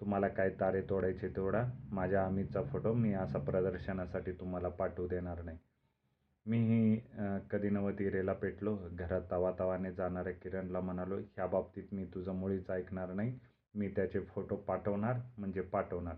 तुम्हाला 0.00 0.28
काय 0.28 0.50
तारे 0.50 0.82
तोडायचे 0.82 1.28
तेवढा? 1.28 1.68
माझ्या 1.92 2.26
अमितचा 2.26 2.62
फोटो 2.62 2.92
मी 2.92 3.12
असा 3.12 3.38
प्रदर्शनासाठी 3.38 4.32
तुम्हाला 4.32 4.68
पाठवू 4.68 5.08
देणार 5.08 5.42
नाही. 5.42 5.58
मीही 6.46 6.96
कधी 7.50 7.70
नवतीरेला 7.70 8.32
पेटलो. 8.32 8.74
घरात 8.92 9.22
तवा 9.30 9.50
तवाने 9.58 9.92
जाणाऱ्या 9.92 10.32
किरणला 10.32 10.80
म्हणालो 10.80 11.18
ह्या 11.18 11.46
बाबतीत 11.46 11.92
मी 11.94 12.04
तुझं 12.14 12.34
मुळीच 12.34 12.70
ऐकणार 12.70 13.12
नाही. 13.12 13.38
मी 13.74 13.88
त्याचे 13.96 14.20
फोटो 14.28 14.56
पाठवणार 14.68 15.18
म्हणजे 15.38 15.60
पाठवणार. 15.74 16.16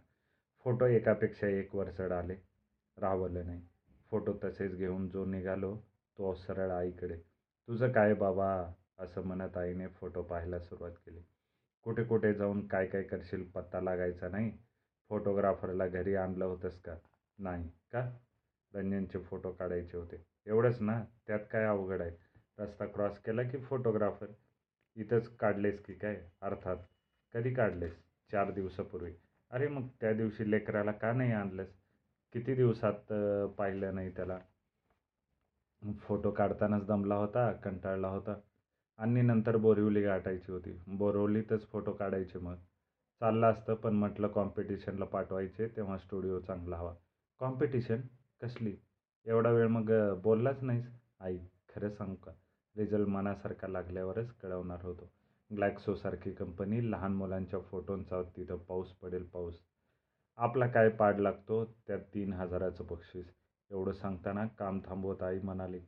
फोटो 0.67 0.87
एकापेक्षा 0.87 1.47
एक 1.49 1.75
वरचढ 1.75 2.13
आले. 2.13 2.35
राहवलं 2.97 3.47
नाही. 3.47 3.61
फोटो 4.11 4.33
तसेच 4.45 4.77
घेऊन 4.77 5.09
जो 5.09 5.25
निघालो 5.25 5.75
तो 6.19 6.35
सरळ 6.35 6.71
आईकडे 6.71 7.17
तुझं 7.69 7.93
काय 7.93 8.15
बाबा? 8.15 8.49
असं 8.99 9.23
म्हणत 9.27 9.57
आईने 9.57 9.87
फोटो 10.01 10.23
पाहायला 10.23 10.59
सुरुवात 10.61 10.93
केली. 11.07 11.21
कुठे 11.87 12.05
कुठे 12.05 12.33
जाऊन 12.35 12.67
काय 12.67 12.87
काय 12.87 13.03
करशील? 13.03 13.45
पत्ता 13.51 13.81
लागायचा 13.81 14.29
नाही. 14.29 14.51
फोटोग्राफरला 15.11 15.87
घरी 15.89 16.15
आणलं 16.15 16.45
होतंस 16.45 16.81
का? 16.81 16.97
नाही. 17.39 17.69
का? 17.93 18.11
रंजनचे 18.75 19.19
फोटो 19.19 19.53
काढायचे 19.53 19.97
होते. 19.97 20.17
एवढंच 20.47 20.81
ना? 20.81 21.05
त्यात 21.27 21.41
काय 21.53 21.65
अवघड 21.65 22.03
आहे? 22.03 22.11
रस्ता 22.59 22.87
क्रॉस 22.87 23.19
केला 23.19 23.43
की 23.43 23.59
फोटोग्राफर? 23.59 24.27
इथंच 24.97 25.37
काढलेस 25.37 25.83
की 25.85 25.95
काय? 25.95 26.23
अर्थात 26.41 26.77
कधी 27.35 27.55
काढलेस? 27.55 27.93
चार 28.33 28.51
दिवसापूर्वी. 28.51 29.13
अरे 29.51 29.69
मग 29.69 29.87
त्या 30.01 30.13
दिवशी 30.13 30.51
लेकराला 30.51 30.93
का 30.93 31.13
नाही 31.13 31.33
आणलंस? 31.33 31.69
किती 32.33 32.55
दिवसात 32.55 33.13
पाहिलं 33.59 33.95
नाही 33.95 34.11
त्याला? 34.11 34.39
फोटो 36.01 36.31
काढतानाच 36.31 36.87
दमला 36.87 37.15
होता 37.15 37.53
कंटाळला 37.53 38.09
होता. 38.09 38.35
आणि 38.99 39.23
नंतर 39.23 39.57
बोरिवली 39.57 40.03
गाठायची 40.03 40.53
होती. 40.53 40.79
बोरिवलीतच 40.87 41.67
फोटो 41.69 41.93
काढायचे 41.93 42.39
मग. 42.39 42.57
चाललं 43.21 43.47
असतं 43.47 43.75
पण 43.75 43.93
म्हटलं 43.93 44.29
कॉम्पिटिशनला 44.29 45.05
पाठवायचे 45.05 45.69
तेव्हा 45.69 45.99
स्टुडिओ 45.99 46.39
चांगला 46.41 46.77
हवा. 46.77 46.95
कॉम्पिटिशन 47.39 48.01
कसली? 48.43 48.75
एवढा 49.27 49.51
वेळ 49.51 49.67
मग 49.69 49.91
बोललाच 50.23 50.63
नाहीस? 50.63 50.87
आई 51.21 51.39
खरं 51.69 51.91
सांगू 51.91 52.15
का? 52.15 52.33
रिझल्ट 52.77 53.09
मनासारखा 53.09 53.69
लागल्यावरच 53.69 54.33
कळवणार 54.33 54.83
होतो. 54.83 55.11
ग्लॅक्सोसारखी 55.51 56.33
कंपनी 56.33 56.91
लहान 56.91 57.13
मुलांच्या 57.13 57.61
फोटोंचा 57.61 58.23
तिथं 58.37 58.57
पाऊस 58.57 58.93
पडेल 58.93 59.25
पाऊस. 59.25 59.55
आपला 60.39 60.67
काय 60.67 60.89
पाड 60.89 61.21
लागतो 61.21 61.65
त्यात 61.87 62.01
तीन 62.15 62.33
हजाराचं 62.33 62.87
बक्षीस. 62.91 63.27
एवढं 63.71 63.93
सांगताना 63.93 64.47
काम 64.59 64.81
थांबवत 64.81 65.23
आई 65.23 65.39
म्हणाली 65.39 65.81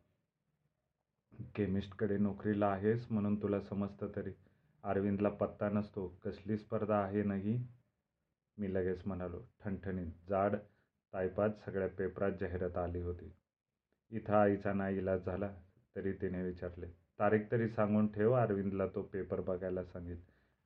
केमिस्टकडे 1.55 2.17
नोकरीला 2.19 2.67
आहेस 2.67 3.07
म्हणून 3.11 3.43
तुला 3.43 3.61
समजतं 3.61 4.09
तरी. 4.17 4.33
अरविंदला 4.85 5.29
पत्ता 5.29 5.69
नसतो. 5.69 6.09
कसली 6.25 6.57
स्पर्धा 6.57 6.97
आहे 6.97 7.23
नाही? 7.23 7.59
मी 8.59 8.75
लगेच 8.75 9.03
म्हणालो 9.07 9.41
ठणठणीत 9.61 10.13
जाड 10.29 10.57
तायपात 11.15 11.51
सगळ्या 11.65 11.89
पेपरात 11.99 12.33
जाहिरात 12.41 12.77
आली 12.79 13.01
होती. 13.01 13.31
इथं 14.13 14.35
आईचा 14.35 14.73
ना 14.73 14.89
इलाज 14.89 15.25
झाला 15.27 15.51
तरी 15.97 16.13
तिने 16.23 16.43
विचारले 16.43 16.87
तारीख 17.19 17.41
तरी 17.51 17.69
सांगून 17.69 18.07
ठेव 18.13 18.33
अरविंदला 18.35 18.87
तो 18.95 19.03
पेपर 19.13 19.41
बघायला 19.41 19.85
सांगेल. 19.85 20.21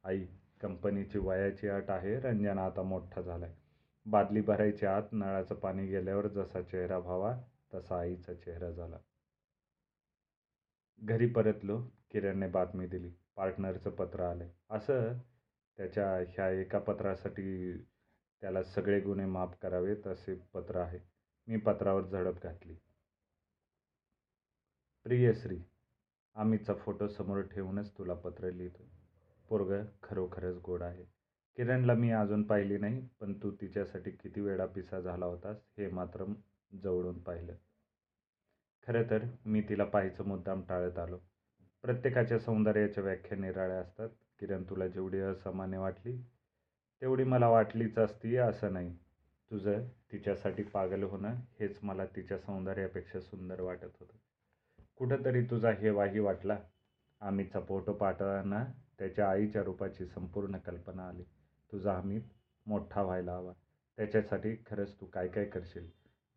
आई 0.05 0.25
कंपनीची 0.61 1.19
वयाची 1.19 1.69
अट 1.69 1.91
आहे 1.91 2.19
रंजना 2.21 2.65
आता 2.67 2.83
मोठा 2.83 3.21
झाला 3.21 3.47
आहे 3.47 3.55
बादली 4.07 4.41
भरायच्या 4.41 4.97
आत 4.97 5.13
नळाचं 5.13 5.55
पाणी 5.55 5.87
गेल्यावर 5.87 6.27
जसा 6.29 6.63
चेहरा 6.63 6.99
व्हावा 6.99 7.35
तसा 7.75 7.99
आईचा 8.01 8.35
चेहरा 8.35 8.71
झाला. 8.71 8.99
घरी 10.99 11.27
परतलो 11.33 11.81
किरणने 12.11 12.47
बातमी 12.49 12.87
दिली. 12.87 13.11
पार्टनरचं 13.37 13.91
पत्र 13.91 14.23
आलंय. 14.23 14.49
असं 14.71 15.13
त्याच्या 15.79 16.07
ह्या 16.29 16.49
एका 16.51 16.79
पत्रासाठी 16.79 17.73
त्याला 18.41 18.63
सगळे 18.63 19.01
गुन्हे 19.01 19.27
माफ 19.27 19.57
करावेत 19.63 20.07
असे 20.07 20.35
पत्र 20.55 20.77
आहे. 20.77 20.99
मी 21.47 21.57
पत्रावर 21.57 22.03
झडप 22.03 22.43
घातली. 22.43 22.77
प्रिय 25.05 25.33
श्री 25.35 25.59
अमितचा 26.35 26.75
फोटो 26.75 27.09
समोर 27.09 27.41
ठेवूनच 27.43 27.99
तुला 27.99 28.15
पत्र 28.15 28.51
लिहितो 28.51 28.89
पोरग 29.49 29.85
खरोखरच 30.03 30.57
गोड 30.57 30.83
आहे. 30.83 31.05
किरणला 31.57 31.95
मी 31.95 32.11
अजून 32.11 32.43
पाहिली 32.43 32.79
नाही 32.79 33.09
पण 33.21 33.33
तू 33.43 33.51
तिच्यासाठी 33.51 34.11
किती 34.11 34.41
वेळा 34.41 34.67
पिसा 34.67 35.01
झाला 35.01 35.27
होतास 35.27 35.57
हे 35.79 35.89
मात्र 35.89 36.25
जवळून 36.83 37.23
पाहिलं. 37.23 37.55
खरं 38.87 39.11
तर 39.11 39.25
मी 39.45 39.63
तिला 39.69 39.85
पाहायचं 39.85 40.25
मुद्दाम 40.25 40.63
टाळत 40.63 40.99
आलो. 40.99 41.19
प्रत्येकाच्या 41.83 42.39
सौंदर्याच्या 42.39 43.05
व्याख्या 43.05 43.39
निराळ्या 43.39 43.81
असतात. 43.81 44.09
किरण 44.39 44.63
तुला 44.63 44.87
जेवढी 44.87 45.19
असामान्य 45.19 45.79
वाटली 45.79 46.17
तेवढी 47.01 47.25
मला 47.25 47.49
वाटलीच 47.49 47.99
असती 47.99 48.37
असं 48.37 48.73
नाही. 48.73 48.97
तुझं 49.51 49.87
तिच्यासाठी 50.13 50.63
पागल 50.63 51.03
होणं 51.03 51.35
हेच 51.61 51.79
मला 51.83 52.07
तिच्या 52.07 52.39
सौंदर्यापेक्षा 52.39 53.21
सुंदर 53.21 53.61
वाटत 53.61 53.97
होतं. 54.01 54.17
कुठंतरी 54.97 55.45
तुझा 55.45 55.71
हेवाही 55.71 56.19
वाटला. 56.19 56.59
आम्हीचा 57.21 57.61
फोटो 57.61 57.93
पाठवताना 57.93 58.65
त्याच्या 58.99 59.31
आईच्या 59.31 59.63
रूपाची 59.63 60.07
संपूर्ण 60.07 60.57
कल्पना 60.57 61.09
आली. 61.09 61.23
तुझा 61.73 61.93
आम्ही 61.93 62.21
मोठा 62.67 63.03
व्हायला 63.03 63.33
हवा. 63.33 63.53
त्याच्यासाठी 63.97 64.57
खरंच 64.67 65.01
तू 65.01 65.07
काय 65.07 65.29
काय 65.29 65.45
करशील? 65.45 65.87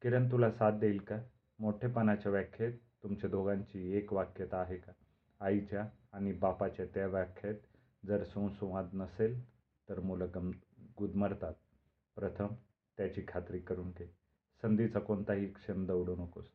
किरण 0.02 0.32
तुला 0.32 0.52
साथ 0.52 0.72
देईल 0.72 0.98
का? 0.98 1.20
मोठेपणाच्या 1.60 2.32
व्याख्येत 2.32 2.74
तुमच्या 3.04 3.30
दोघांची 3.30 3.98
एक 3.98 4.14
वाक्यता 4.14 4.58
आहे 4.58 4.78
का? 4.78 4.92
आईच्या 5.40 5.88
आणि 6.14 6.32
बापाच्या 6.32 6.86
त्या 6.86 7.08
व्याख्येत 7.08 7.56
जर 8.06 8.24
सुसंवाद 8.24 8.90
नसेल 8.94 9.42
तर 9.92 10.00
मुलं 10.00 10.28
गम 10.36 10.52
गुदमरतात. 10.98 11.54
प्रथम 12.16 12.48
त्याची 12.98 13.24
खात्री 13.28 13.60
करून 13.60 13.90
घे. 13.90 14.16
संधीचा 14.62 15.00
कोणताही 15.00 15.48
क्षण 15.48 15.86
दौडू 15.86 16.16
नकोस. 16.16 16.46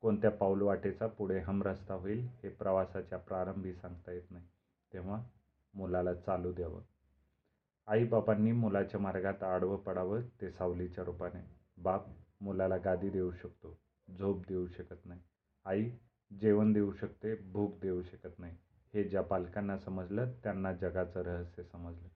कोणत्या 0.00 0.30
पाऊलवाटेचा 0.30 1.06
पुढे 1.06 1.38
हमरस्ता 1.38 1.94
होईल 1.94 2.26
हे 2.42 2.48
प्रवासाच्या 2.48 3.18
प्रारंभी 3.18 3.74
सांगता 3.74 4.12
येत 4.12 4.30
नाही. 4.30 4.44
तेव्हा 4.92 5.22
मुलाला 5.74 6.14
चालू 6.14 6.52
द्यावं. 6.52 6.82
आईबापांनी 7.86 8.52
मुलाच्या 8.52 9.00
मार्गात 9.00 9.42
आडवं 9.42 9.76
पडावं 9.76 10.20
ते 10.40 10.50
सावलीच्या 10.50 11.04
रूपाने. 11.04 11.44
बाप 11.76 12.06
मुलाला 12.40 12.76
गादी 12.76 13.10
देऊ 13.10 13.30
शकतो 13.30 13.78
झोप 14.18 14.48
देऊ 14.48 14.66
शकत 14.66 15.06
नाही. 15.06 15.20
आई 15.64 15.90
जेवण 16.40 16.72
देऊ 16.72 16.92
शकते 16.92 17.34
भूक 17.34 17.78
देऊ 17.80 18.02
शकत 18.02 18.38
नाही. 18.38 18.56
हे 18.94 19.04
ज्या 19.04 19.22
पालकांना 19.22 19.78
समजलं 19.78 20.32
त्यांना 20.32 20.72
जगाचं 20.72 21.22
रहस्य 21.22 21.62
समजलं. 21.62 22.08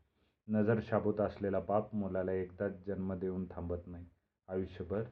नजर 0.48 0.80
शाबूत 0.82 1.20
असलेला 1.20 1.58
बाप 1.60 1.94
मुलाला 1.94 2.32
एकदाच 2.32 2.72
जन्म 2.86 3.12
देऊन 3.14 3.44
थांबत 3.50 3.86
नाही. 3.86 4.04
आयुष्यभर 4.48 5.02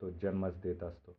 तो 0.00 0.10
जन्मच 0.22 0.60
देत 0.62 0.82
असतो. 0.82 1.16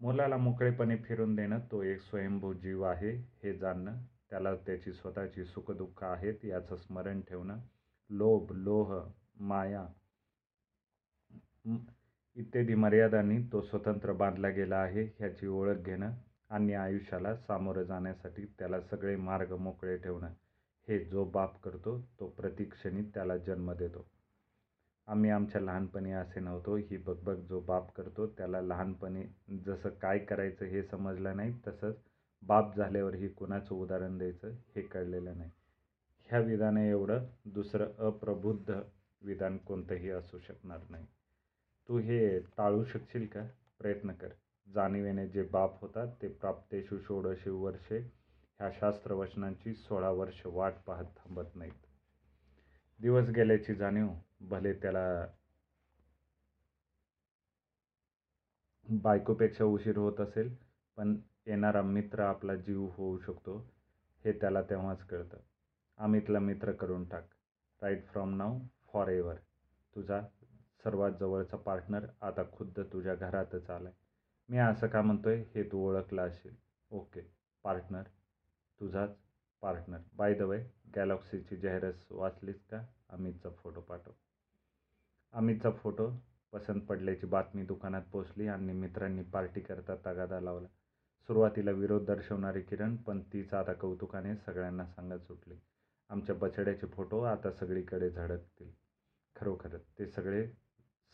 मुलाला 0.00 0.36
मोकळेपणे 0.36 0.96
फिरून 0.96 1.34
देणं 1.36 1.58
तो 1.70 1.82
एक 1.82 2.00
स्वयंभू 2.00 2.52
जीव 2.54 2.82
आहे 2.82 3.10
हे 3.42 3.56
जाणणं 3.58 3.96
त्याला 4.30 4.54
त्याची 4.56 4.92
स्वतःची 4.92 5.44
सुखदुःख 5.44 6.02
आहेत 6.04 6.44
याचं 6.44 6.76
स्मरण 6.76 7.20
ठेवणं 7.20 7.58
लोभ 8.10 8.52
लोह 8.52 8.94
माया 9.40 9.86
इत्यादी 12.36 12.74
मर्यादांनी 12.74 13.38
तो 13.52 13.60
स्वतंत्र 13.60 14.12
बांधला 14.12 14.48
गेला 14.48 14.76
आहे 14.76 15.04
ह्याची 15.18 15.46
ओळख 15.46 15.76
घेणं 15.76 16.12
आणि 16.50 16.74
आयुष्याला 16.74 17.34
सामोरं 17.36 17.82
जाण्यासाठी 17.82 18.44
त्याला 18.58 18.80
सगळे 18.80 19.16
मार्ग 19.16 19.56
मोकळे 19.56 19.96
ठेवणं. 19.96 20.32
हे 20.88 20.98
जो 21.04 21.24
बाप 21.24 21.60
करतो 21.62 21.98
तो 22.20 22.26
प्रतिक्षणी 22.26 23.02
त्याला 23.02 23.36
जन्म 23.36 23.72
देतो. 23.72 24.06
आम्ही 25.08 25.30
आमच्या 25.30 25.60
लहानपणी 25.60 26.12
असे 26.12 26.40
नव्हतो. 26.40 26.76
ही 26.76 26.96
बघबघ 26.96 27.34
जो 27.38 27.60
बाप 27.60 27.92
करतो 27.94 28.26
त्याला 28.26 28.60
लहानपणी 28.60 29.24
जसं 29.66 29.88
काय 30.02 30.18
करायचं 30.18 30.64
हे 30.64 30.82
समजलं 30.82 31.36
नाही 31.36 31.52
तसंच 31.66 31.96
बाप 32.42 32.76
झाल्यावरही 32.76 33.28
कुणाचं 33.28 33.74
उदाहरण 33.74 34.18
द्यायचं 34.18 34.50
हे 34.76 34.82
कळलेलं 34.82 35.36
नाही. 35.38 35.50
ह्या 36.28 36.38
विधाने 36.40 36.88
एवढं 36.90 37.26
दुसरं 37.44 37.92
अप्रबुद्ध 37.98 38.80
विधान 39.22 39.56
कोणतंही 39.56 40.10
असू 40.10 40.38
शकणार 40.38 40.80
नाही. 40.90 41.06
तू 41.88 41.98
हे 41.98 42.38
टाळू 42.40 42.84
शकशील 42.84 43.26
का? 43.26 43.46
प्रयत्न 43.78 44.12
कर. 44.12 44.28
जाणीवेने 44.74 45.26
जे 45.28 45.42
बाप 45.42 45.80
होतात 45.80 46.08
ते 46.22 46.28
प्राप्तेशु 46.28 46.98
षोडशी 46.98 47.50
वर्षे 47.50 48.00
ह्या 48.60 48.70
शास्त्रवचनांची 48.74 49.74
सोळा 49.74 50.10
वर्ष 50.10 50.40
वाट 50.46 50.74
पाहत 50.86 51.04
थांबत 51.16 51.56
नाहीत. 51.56 51.72
दिवस 53.00 53.28
गेल्याची 53.36 53.74
जाणीव 53.74 54.08
भले 54.50 54.72
त्याला 54.72 55.26
बायकोपेक्षा 58.86 59.64
उशीर 59.64 59.96
होत 59.98 60.20
असेल 60.20 60.54
पण 60.98 61.16
येणारा 61.46 61.82
मित्र 61.82 62.22
आपला 62.22 62.54
जीव 62.56 62.86
होऊ 62.96 63.18
शकतो 63.18 63.58
हे 64.24 64.32
त्याला 64.32 64.62
तेव्हाच 64.70 65.04
कळतं. 65.06 65.38
अमितला 65.98 66.38
मित्र 66.38 66.72
करून 66.72 67.04
टाक. 67.08 67.24
Right 67.82 68.06
from 68.06 68.36
now 68.36 68.58
for 68.92 69.08
ever 69.08 69.36
तुझा 69.96 70.20
सर्वात 70.84 71.12
जवळचा 71.20 71.56
पार्टनर 71.56 72.06
आता 72.20 72.42
खुद्द 72.52 72.80
तुझ्या 72.92 73.14
घरातच 73.14 73.70
आला 73.70 73.88
आहे 73.88 74.04
मी 74.48 74.58
असं 74.58 74.86
का 74.88 75.02
म्हणतोय 75.02 75.42
हे 75.54 75.62
तू 75.72 75.86
ओळखला 75.88 76.22
असेल. 76.22 76.54
ओके 76.90 77.20
पार्टनर 77.64 78.02
तुझाच 78.80 79.10
पार्टनर 79.62 79.98
बाय 80.16 80.34
द 80.34 80.42
वे 80.42 80.58
गॅलॉक्सीची 80.96 81.56
जाहिरात 81.56 82.12
वाचलीस 82.12 82.64
का? 82.64 82.84
अमितचा 83.08 83.50
फोटो 83.50 83.80
पाठव. 83.80 84.10
अमितचा 85.32 85.70
फोटो 85.70 86.10
पसंत 86.52 86.80
पडल्याची 86.80 87.26
बातमी 87.26 87.62
दुकानात 87.62 88.02
पोचली 88.02 88.46
आणि 88.46 88.72
मित्रांनी 88.72 89.22
पार्टी 89.22 89.60
करता 89.60 89.94
तगादा 90.06 90.40
लावला. 90.40 90.68
सुरुवातीला 91.28 91.70
विरोध 91.70 92.04
दर्शवणारी 92.04 92.62
किरण 92.62 92.96
पण 92.96 93.20
तीच 93.32 93.54
आता 93.54 93.72
कौतुकाने 93.72 94.36
सगळ्यांना 94.36 94.86
सांगत 94.86 95.20
सुटली. 95.20 95.54
आमच्या 96.08 96.34
बछड्याचे 96.34 96.86
फोटो 96.86 97.20
आता 97.20 97.50
सगळीकडे 97.50 98.10
झळकतील. 98.10 98.70
खरोखरच 99.36 99.84
ते 99.98 100.06
सगळे 100.06 100.46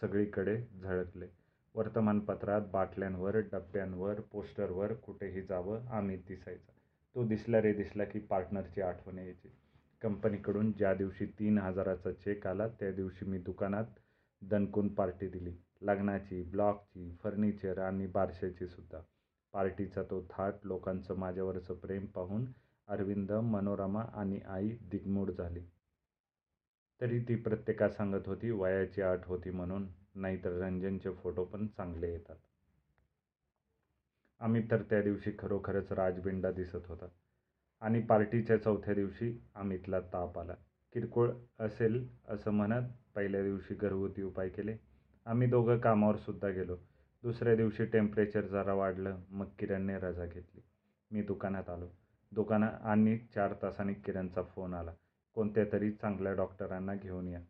सगळीकडे 0.01 0.67
झळकले. 0.83 1.29
वर्तमानपत्रात 1.75 2.63
बाटल्यांवर 2.73 3.37
डब्यांवर 3.37 4.21
पोस्टरवर 4.21 4.95
कुठेही 4.95 5.43
जावं 5.43 5.87
आम्ही 5.87 6.17
दिसायचं. 6.17 6.72
तो 7.17 7.25
दिसला 7.25 7.59
रे 7.61 7.73
दिसला 7.73 8.05
की 8.05 8.19
पार्टनरची 8.19 8.81
आठवण 8.81 9.19
यायची. 9.19 9.49
कंपनीकडून 10.03 10.73
ज्या 10.73 10.95
दिवशी 10.95 11.27
तीन 11.27 11.59
हजाराचा 11.59 12.13
चेक 12.13 12.47
आला 12.47 12.69
त्या 12.69 12.93
दिवशी 12.93 13.25
मी 13.25 13.39
दुकानात 13.39 13.85
दणकून 14.43 14.89
पार्टी 14.95 15.29
दिली. 15.29 15.53
लग्नाची 15.83 16.43
ब्लॉकची 16.43 17.11
फर्निचर 17.23 17.79
आणि 17.79 18.07
बारशाची 18.07 18.67
सुद्धा. 18.67 19.01
पार्टीचा 19.53 20.03
तो 20.03 20.27
थाट 20.31 20.55
लोकांचं 20.65 21.15
माझ्यावरचं 21.15 21.75
प्रेम 21.75 22.07
पाहून 22.07 22.47
अरविंद 22.89 23.33
मनोरमा 23.33 24.03
आणि 24.15 24.41
आई 24.47 24.69
दिग्मूढ 24.69 25.31
झाली. 25.31 25.61
तरी 27.01 27.21
ती 27.21 27.35
प्रत्येका 27.35 27.89
सांगत 27.89 28.27
होती 28.27 28.51
वयाची 28.51 29.03
आठ 29.03 29.27
होती 29.27 29.51
म्हणून. 29.51 29.87
नाहीतर 30.15 30.51
रंजनचे 30.51 31.11
फोटो 31.11 31.45
पण 31.45 31.67
चांगले 31.67 32.11
येतात. 32.11 32.37
आम्ही 34.43 34.71
तर 34.71 34.83
त्या 34.83 35.03
दिवशी 35.03 35.31
खरोखरच 35.39 35.93
राजबिंडा 35.93 36.51
दिसत 36.53 36.87
होता. 36.87 37.07
आणि 37.81 38.01
पार्टीच्या 38.01 38.63
चौथ्या 38.63 38.95
दिवशी 38.95 39.43
अमितला 39.55 40.01
ताप 40.01 40.39
आला. 40.39 40.55
किरकोळ 40.93 41.31
असेल 41.61 42.09
असं 42.29 42.51
म्हणत 42.51 42.83
पहिल्या 43.15 43.43
दिवशी 43.43 43.75
घरगुती 43.75 44.23
उपाय 44.23 44.49
केले. 44.49 44.77
आम्ही 45.27 45.49
दोघं 45.49 45.79
कामावर 45.79 46.17
सुद्धा 46.17 46.49
गेलो. 46.49 46.77
दुसऱ्या 47.23 47.57
दिवशी 47.57 47.85
टेम्परेचर 47.85 48.41
जरा 48.41 48.73
वाढलं 48.73 49.17
मग 49.29 49.47
किरणने 49.59 49.99
रजा 49.99 50.27
घेतली. 50.27 50.61
मी 51.11 51.23
दुकानात 51.23 51.71
आलो. 51.71 51.89
दुकानात 52.33 52.73
आणि 52.83 53.19
चार 53.35 53.55
तासांनी 53.63 53.95
किरणचा 53.95 54.43
फोन 54.43 54.75
आला. 54.75 54.93
कोणत्या 55.35 55.65
तरी 55.73 55.91
चांगल्या 55.91 56.33
डॉक्टरांना 56.33 56.95
घेऊन 56.95 57.29
या. 57.29 57.41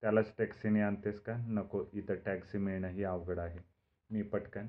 त्यालाच 0.00 0.32
टॅक्सीने 0.38 0.80
आणतेस 0.80 1.20
का? 1.20 1.36
नको 1.48 1.84
इथं 1.92 2.14
टॅक्सी 2.14 2.58
मिळणंही 2.58 3.04
अवघड 3.04 3.38
आहे. 3.38 3.58
मी 4.10 4.22
पटकन 4.22 4.66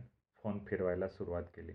फोन 0.48 0.60
फिरवायला 0.68 1.08
सुरुवात 1.08 1.44
केली. 1.44 1.72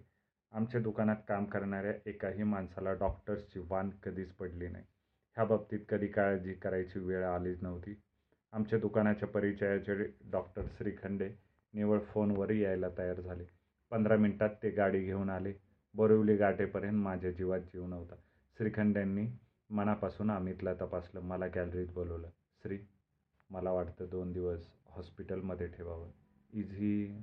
आमच्या 0.53 0.81
दुकानात 0.81 1.17
काम 1.29 1.45
करणाऱ्या 1.45 1.93
एकाही 2.07 2.43
माणसाला 2.43 2.93
डॉक्टर्सची 2.93 3.61
वान 3.69 3.91
कधीच 3.91 4.33
पडली 4.33 4.69
नाही. 4.69 4.85
ह्या 5.37 5.45
बाबतीत 5.45 5.79
कधी 5.89 6.07
काळजी 6.07 6.53
करायची 6.53 6.99
वेळ 6.99 7.25
आलीच 7.25 7.63
नव्हती. 7.63 8.01
आमच्या 8.53 8.79
दुकानाच्या 8.79 9.29
परिचयाचे 9.29 9.95
डॉक्टर 10.31 10.63
श्रीखंडे 10.79 11.31
निवळ 11.75 11.99
फोनवर 11.99 12.51
यायला 12.51 12.87
तयार 12.99 13.21
झाले. 13.21 13.45
पंधरा 13.91 14.17
मिनटात 14.17 14.51
ते 14.63 14.71
गाडी 14.71 15.01
घेऊन 15.01 15.31
आले. 15.31 15.53
बोरिवली 15.95 16.37
गाठेपर्यंत 16.37 17.03
माझ्या 17.03 17.31
जीवात 17.31 17.61
जीव 17.61 17.87
नव्हता. 17.87 18.15
श्रीखंड्यांनी 18.59 19.27
मनापासून 19.71 20.31
अमितला 20.31 20.75
तपासलं. 20.75 21.21
मला 21.21 21.47
गॅलरीत 21.47 21.89
बोलवलं 21.95 22.29
श्री 22.63 22.79
मला 23.51 23.73
वाटतं 23.73 24.07
दोन 24.11 24.33
दिवस 24.33 24.73
हॉस्पिटलमध्ये 24.87 25.67
ठेवावं. 25.67 26.11
इझी 26.53 27.23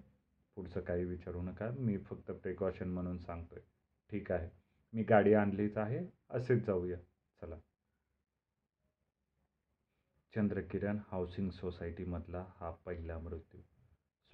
पुढचं 0.59 0.79
काही 0.79 1.05
विचारू 1.05 1.41
नका. 1.41 1.71
मी 1.71 1.97
फक्त 1.97 2.31
प्रिकॉशन 2.31 2.89
म्हणून 2.89 3.17
सांगतोय. 3.17 3.59
ठीक 4.09 4.31
आहे. 4.31 4.49
मी 4.93 5.03
गाडी 5.03 5.33
आणलीच 5.33 5.77
आहे. 5.77 6.07
असेच 6.29 6.65
जाऊया. 6.65 6.97
चला. 7.41 7.55
चंद्रकिरण 10.35 10.99
हाऊसिंग 11.11 11.49
सोसायटीमधला 11.49 12.45
हा 12.55 12.71
पहिला 12.71 13.19
मृत्यू. 13.19 13.61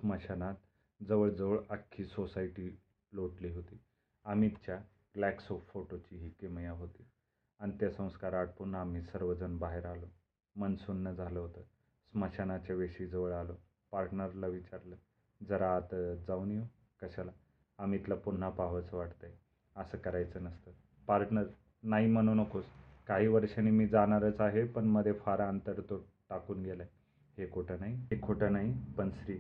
स्मशानात 0.02 0.56
जवळजवळ 1.04 1.60
अख्खी 1.70 2.06
सोसायटी 2.06 2.80
लोटली 3.12 3.50
होती. 3.50 3.80
अमितच्या 4.24 4.82
ग्लॅक्सो 5.16 5.60
फोटोची 5.68 6.18
ही 6.18 6.30
किमया 6.30 6.72
होती. 6.72 7.08
अंत्यसंस्कार 7.60 8.34
आटपून 8.34 8.76
आम्ही 8.76 9.02
सर्वजण 9.02 9.58
बाहेर 9.58 9.86
आलो. 9.86 10.08
मन 10.56 10.76
सुन्न 10.76 11.12
झालं 11.12 11.40
होतं. 11.40 11.62
स्मशानाच्या 12.12 12.76
वेशीजवळ 12.76 13.34
आलो. 13.34 13.56
पार्टनरला 13.92 14.48
विचारलं 14.48 14.96
जरा 15.44 15.76
आत 15.76 15.96
जाऊन 16.28 16.52
येऊ. 16.52 16.64
कशाला? 17.02 17.32
अमितला 17.78 18.16
पुन्हा 18.16 18.50
पाहावंसं 18.50 18.98
वाटतंय. 18.98 19.32
असं 19.76 19.98
करायचं 19.98 20.44
नसतं. 20.44 20.72
पार्टनर 21.08 21.44
नाही 21.84 22.08
म्हणू 22.08 22.34
नकोस. 22.34 22.66
काही 23.08 23.28
वर्षांनी 23.28 23.72
मी 23.72 23.88
जाणारच 23.88 24.42
आहे 24.42 24.66
पण 24.66 24.86
मध्ये 24.86 25.14
फार 25.14 25.42
अंतर 25.42 25.82
तो 25.90 25.98
टाकून 26.30 26.64
गेलाय. 26.64 26.88
हे 27.38 27.52
खोटं 27.52 27.80
नाही. 27.80 27.96
हे 27.96 28.22
खोटं 28.22 28.52
नाही 28.54 28.74
पण 28.98 29.10
श्री 29.10 29.38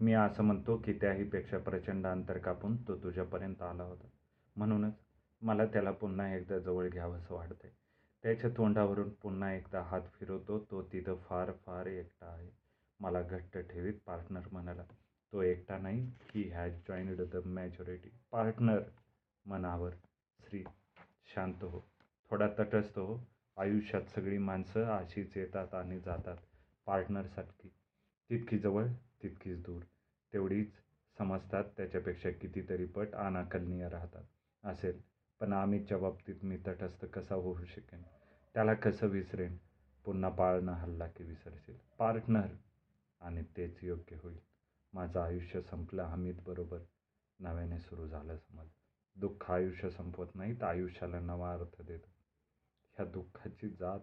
मी 0.00 0.12
असं 0.12 0.44
म्हणतो 0.44 0.76
की 0.84 0.92
त्याहीपेक्षा 0.92 1.58
प्रचंड 1.58 2.06
अंतर 2.06 2.38
कापून 2.38 2.76
तो 2.76 2.96
तुझ्यापर्यंत 2.96 3.62
आला 3.62 3.82
होता. 3.82 4.06
म्हणूनच 4.56 4.92
मला 5.42 5.66
त्याला 5.66 5.90
पुन्हा 5.90 6.34
एकदा 6.34 6.58
जवळ 6.58 6.88
घ्यावंसं 6.88 7.34
वाटतंय. 7.34 7.70
त्याच्या 8.22 8.50
तोंडावरून 8.56 9.08
पुन्हा 9.10 9.54
एकदा 9.54 9.80
हात 9.80 10.00
फिरवतो 10.00 10.58
तो 10.70 10.82
तिथं 10.82 11.16
फार 11.16 11.52
फार 11.66 11.86
एकटा 11.86 12.26
आहे. 12.26 12.50
मला 13.00 13.22
घट्ट 13.22 13.58
ठेवीत 13.58 13.94
पार्टनर 14.06 14.40
म्हणाला. 14.52 14.82
तो 15.36 15.42
एकटा 15.42 15.78
नाही 15.78 16.12
he 16.34 16.48
has 16.48 16.72
joined 16.72 17.20
the 17.20 17.36
majority 17.46 18.10
partner 18.32 18.82
मनावर 19.46 19.90
श्री 20.40 20.64
शांत 21.34 21.64
हो. 21.64 21.80
थोडा 22.30 22.48
तटस्थ 22.58 22.98
हो. 22.98 23.28
आयुष्यात 23.56 24.02
सगळी 24.02 24.38
माणसं 24.38 24.84
अशीच 24.84 25.36
येतात 25.36 25.74
आणि 25.74 25.98
जातात 25.98 26.36
पार्टनरसारखी 26.86 27.68
तितकी 28.30 28.58
जवळ 28.58 28.86
तितकीच 29.22 29.62
दूर. 29.62 29.82
तेवढीच 30.32 30.72
समजतात 31.18 31.64
त्याच्यापेक्षा 31.76 32.30
कितीतरी 32.30 32.84
पट 32.84 33.14
अनाकलनीय 33.14 33.88
राहतात. 33.88 34.24
असेल. 34.64 35.00
पण 35.40 35.52
आम्हीच्या 35.52 35.98
बाबतीत 35.98 36.44
मी 36.44 36.56
तटस्थ 36.56 37.04
कसा 37.04 37.34
होऊ 37.34 37.64
शकेन? 37.64 38.02
त्याला 38.54 38.74
कसं 38.74 39.06
विसरेन? 39.06 39.56
पुन्हा 40.04 40.30
पाळणं 40.30 40.72
हल्ला 40.72 41.06
की 41.06 41.24
विसरशील? 41.24 41.76
पार्टनर 41.98 42.46
आणि 43.20 43.44
तेच 43.56 43.78
योग्य 43.82 44.16
होईल. 44.22 44.45
माझं 44.96 45.20
आयुष्य 45.20 45.60
संपलं 45.60 46.02
हमीदबरोबर 46.02 46.76
बरोबर 46.76 46.84
नव्याने 47.40 47.78
सुरू 47.78 48.08
झालं 48.08 48.36
समज. 48.36 48.66
दुःख 49.16 49.50
आयुष्य 49.50 49.90
संपवत 49.90 50.26
नाही 50.34 50.60
तर 50.60 50.64
आयुष्याला 50.64 51.20
नवा 51.20 51.52
अर्थ 51.52 51.82
देतं. 51.82 52.06
ह्या 52.96 53.06
दुःखाची 53.06 53.68
जात 53.68 54.00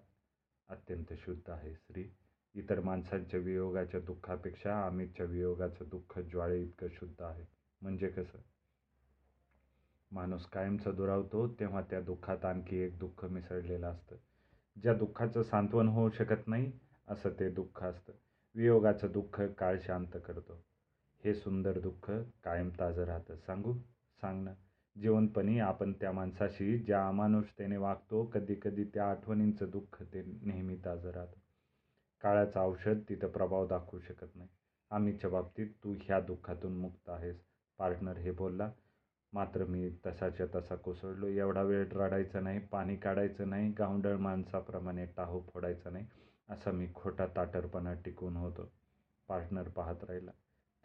अत्यंत 0.69 1.13
शुद्ध 1.17 1.49
आहे 1.49 1.73
स्त्री 1.73 2.10
इतर 2.56 2.79
माणसांच्या 2.79 3.39
वियोगाच्या 3.39 3.99
दुःखापेक्षा 3.99 4.86
अमितच्या 4.86 5.25
वियोगाचं 5.25 5.86
दुःख 5.88 6.19
ज्वाळे 6.19 6.62
इतकं 6.62 6.88
शुद्ध 6.91 7.21
आहे. 7.21 7.45
म्हणजे 7.82 8.10
कसं? 8.10 8.38
माणूस 10.12 10.45
कायमचा 10.45 10.91
दुरावतो 10.91 11.47
तेव्हा 11.47 11.82
त्या 11.82 12.01
दुःखात 12.01 12.45
आणखी 12.45 12.77
एक 12.77 12.99
दुःख 12.99 13.25
मिसळलेलं 13.25 13.88
असतं. 13.88 14.15
ज्या 14.82 14.93
दुःखाचं 14.93 15.43
सांत्वन 15.43 15.88
होऊ 15.88 16.10
शकत 16.10 16.47
नाही 16.47 16.71
असं 17.08 17.29
ते 17.29 17.49
दुःख 17.49 17.84
असतं. 17.84 18.13
वियोगाचं 18.56 19.12
दुःख 19.12 19.41
काळ 19.41 19.77
शांत 19.82 20.17
करतो. 20.25 20.65
हे 21.24 21.34
सुंदर 21.34 21.80
दुःख 21.80 22.12
कायम 22.44 22.70
ताजं 22.70 23.04
राहतं. 23.04 23.36
सांगू? 23.36 23.74
सांग 24.22 24.44
ना 24.44 25.66
आपण 25.66 25.94
त्या 25.94 26.12
माणसाशी 26.12 26.78
ज्या 26.78 27.08
अमानुषतेने 27.08 27.78
वागतो 27.78 28.26
कधी 28.26 28.56
कधी 28.62 28.84
त्या 28.84 29.10
आठवणींचं 29.12 29.70
दुःख 29.70 30.04
ते 30.04 30.24
नेहमी 30.42 30.76
ताजं 30.86 31.10
राहतं. 31.10 31.40
काळाचं 32.22 32.60
औषध 32.60 33.00
तिथं 33.10 33.28
प्रभाव 33.28 33.68
दाखवू 33.68 34.00
शकत 34.00 34.36
नाही. 34.36 34.50
आम्हीच्या 34.92 35.30
बाबतीत 35.30 35.68
तू 35.84 35.96
ह्या 36.02 36.20
दुःखातून 36.20 36.78
मुक्त 36.78 37.10
आहेस. 37.10 37.42
पार्टनर 37.78 38.18
हे 38.18 38.32
बोलला 38.32 38.72
मात्र 39.34 39.66
मी 39.66 39.90
तसाच्या 40.06 40.46
तसा 40.56 40.76
कोसळलो. 40.76 41.28
एवढा 41.28 41.62
वेळ 41.62 41.88
रडायचं 41.92 42.44
नाही 42.44 42.60
पाणी 42.60 42.96
काढायचं 42.96 43.50
नाही 43.50 43.72
गावंडळ 43.72 44.18
माणसाप्रमाणे 44.18 45.06
टाहू 45.06 45.42
फोडायचा 45.54 45.90
नाही 45.90 46.06
असा 46.50 46.72
मी 46.72 46.88
खोटा 46.96 47.28
ताटरपणा 47.36 47.94
टिकून 47.94 48.38
होतो. 48.38 48.72
पार्टनर 49.28 49.70
पाहत 49.70 50.04
राहिला 50.04 50.32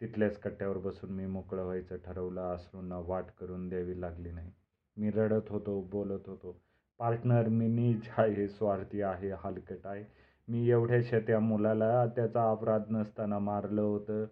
तिथल्याच 0.01 0.37
कट्ट्यावर 0.39 0.77
बसून 0.77 1.09
मी 1.09 1.25
मोकळं 1.25 1.63
व्हायचं 1.63 1.97
ठरवलं. 1.97 2.53
अश्रूंना 2.53 2.97
वाट 2.97 3.23
करून 3.39 3.69
द्यावी 3.69 4.01
लागली 4.01 4.31
नाही. 4.31 4.51
मी 4.97 5.09
रडत 5.11 5.49
होतो 5.49 5.81
बोलत 5.81 6.27
होतो. 6.27 6.61
पार्टनर 6.99 7.47
मी 7.47 7.67
नीच 7.67 8.09
आहे 8.17 8.47
स्वार्थी 8.47 9.01
आहे 9.01 9.31
हलकट 9.31 9.87
आहे. 9.87 10.05
मी 10.47 10.69
एवढ्याशा 10.69 11.19
त्या 11.19 11.39
मुलाला 11.39 12.05
त्याचा 12.05 12.51
अपराध 12.51 12.83
नसताना 12.89 13.39
मारलं 13.39 13.81
होतं. 13.81 14.25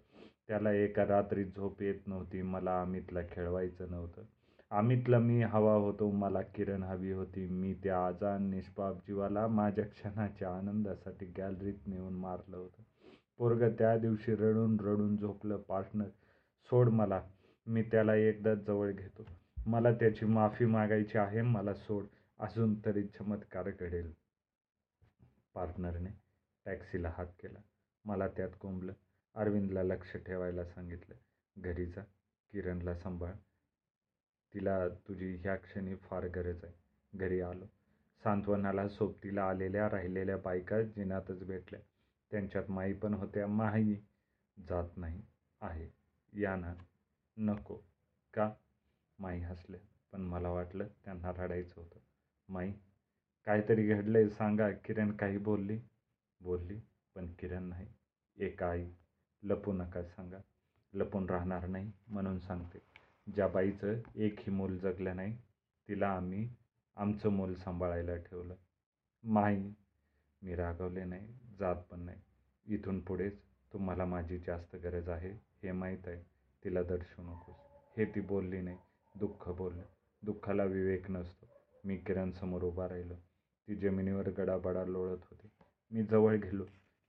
त्याला 0.48 0.72
एका 0.72 1.06
रात्री 1.06 1.44
झोप 1.44 1.82
येत 1.82 2.06
नव्हती. 2.06 2.42
मला 2.42 2.80
अमितला 2.80 3.20
खेळवायचं 3.22 3.90
नव्हतं. 3.90 4.22
अमितला 4.70 5.18
मी 5.18 5.42
हवा 5.42 5.74
होतो 5.74 6.10
मला 6.10 6.42
किरण 6.42 6.82
हवी 6.82 7.12
होती. 7.12 7.48
मी 7.48 7.74
त्या 7.74 8.06
आजान 8.06 8.50
निष्पाप 8.50 8.94
जीवाला 8.94 9.46
माझ्या 9.46 9.84
क्षणाच्या 9.84 10.50
आनंदासाठी 10.50 11.26
गॅलरीत 11.26 11.86
नेऊन 11.86 12.12
मारलं 12.12 12.56
होतं. 12.56 12.82
पोरगं 13.38 13.74
त्या 13.78 13.98
दिवशी 13.98 14.34
रडून 14.34 14.80
रडून 14.80 15.16
झोपलं 15.16 15.56
पार्टनर 15.56 16.08
सोड 16.70 16.88
मला 16.88 17.22
मी 17.66 17.82
त्याला 17.82 18.14
एकदाच 18.14 18.58
जवळ 18.58 18.92
घेतो. 18.92 19.26
मला 19.66 19.92
त्याची 19.92 20.24
माफी 20.24 20.64
मागायची 20.64 21.18
आहे 21.18 21.42
मला 21.42 21.74
सोड 21.74 22.04
अजून 22.38 22.74
तरी 22.84 23.02
चमत्कार 23.02 23.70
घडेल. 23.70 24.12
पार्टनरने 25.54 26.10
टॅक्सीला 26.64 27.12
हात 27.16 27.26
केला. 27.26 27.58
मला 28.04 28.28
त्यात 28.28 28.50
कोंबलं. 28.60 28.92
अरविंदला 29.34 29.82
लक्ष 29.82 30.16
ठेवायला 30.16 30.64
सांगितलं. 30.64 31.14
घरी 31.62 31.86
जा 31.86 32.00
किरणला 32.52 32.94
सांभाळ. 32.94 33.32
तिला 34.54 34.88
तुझी 34.88 35.36
ह्या 35.36 35.56
क्षणी 35.56 35.94
फार 35.94 36.28
गरज 36.28 36.64
आहे. 36.64 36.72
घरी 37.14 37.40
आलो. 37.40 37.64
सांत्वनाला 38.24 38.88
सोबतीला 38.88 39.44
आलेल्या 39.44 39.90
राहिलेल्या 39.90 40.36
बायका 40.36 40.82
जिनातच 40.82 41.44
भेटल्या. 41.44 41.80
त्यांच्यात 42.30 42.70
माई 42.70 42.92
पण 42.92 43.14
होत्या 43.14 43.46
माही 43.46 43.96
जात 44.68 44.96
नाही 44.96 45.22
आहे. 45.60 45.88
या 46.32 46.56
ना 46.56 46.74
नको 47.36 47.76
का? 48.34 48.52
माई 49.18 49.40
हसले 49.40 49.78
पण 50.12 50.20
मला 50.20 50.50
वाटलं 50.50 50.86
त्यांना 51.04 51.32
रडायचं 51.32 51.80
होतं. 51.80 52.00
माई 52.48 52.72
काहीतरी 53.46 53.88
घडलंय 53.88 54.28
सांगा. 54.28 54.70
किरण 54.70 55.12
काही 55.12 55.38
बोलली? 55.38 55.78
बोलली 56.40 56.80
पण 57.14 57.32
किरण 57.32 57.62
नाही. 57.62 57.86
एक 58.36 58.62
आई 58.62 58.86
लपू 59.42 59.72
नका 59.72 60.02
सांगा. 60.02 60.38
लपून 60.92 61.30
राहणार 61.30 61.66
नाही 61.66 61.92
म्हणून 62.08 62.38
सांगते. 62.38 62.78
ज्या 63.34 63.48
बाईचं 63.48 64.00
एकही 64.14 64.50
मूल 64.50 64.78
जगलं 64.78 65.16
नाही 65.16 65.36
तिला 65.88 66.08
आम्ही 66.08 66.48
आमचं 66.96 67.28
मूल 67.28 67.54
सांभाळायला 67.54 68.16
ठेवलं. 68.16 68.54
माई 69.24 69.72
मी 70.42 70.54
रागवले 70.54 71.04
नाही. 71.04 71.28
जात 71.58 71.76
पण 71.76 72.00
नाही. 72.00 72.18
इथून 72.66 73.00
पुढेच 73.00 73.38
तुम्हाला 73.72 74.04
माझी 74.04 74.38
जास्त 74.38 74.76
गरज 74.76 75.08
आहे 75.08 75.30
हे 75.62 75.72
माहीत 75.72 75.98
आहे. 76.06 76.22
तिला 76.64 76.82
दर्शवू 76.82 77.24
नकोस. 77.24 77.56
हे 77.96 78.04
ती 78.04 78.20
बोलली 78.20 78.60
नाही. 78.60 78.76
दुःख 79.14 79.48
बोललं. 79.48 79.82
दुःखाला 80.22 80.64
विवेक 80.64 81.10
नसतो. 81.10 81.46
मी 81.84 81.96
किरणसमोर 81.96 82.62
उभा 82.62 82.88
राहिलो. 82.88 83.14
ती 83.68 83.74
जमिनीवर 83.74 84.28
गडाबडा 84.28 84.84
लोळत 84.84 85.18
होती. 85.30 85.48
मी 85.90 86.02
जवळ 86.02 86.36
गेलो. 86.36 86.64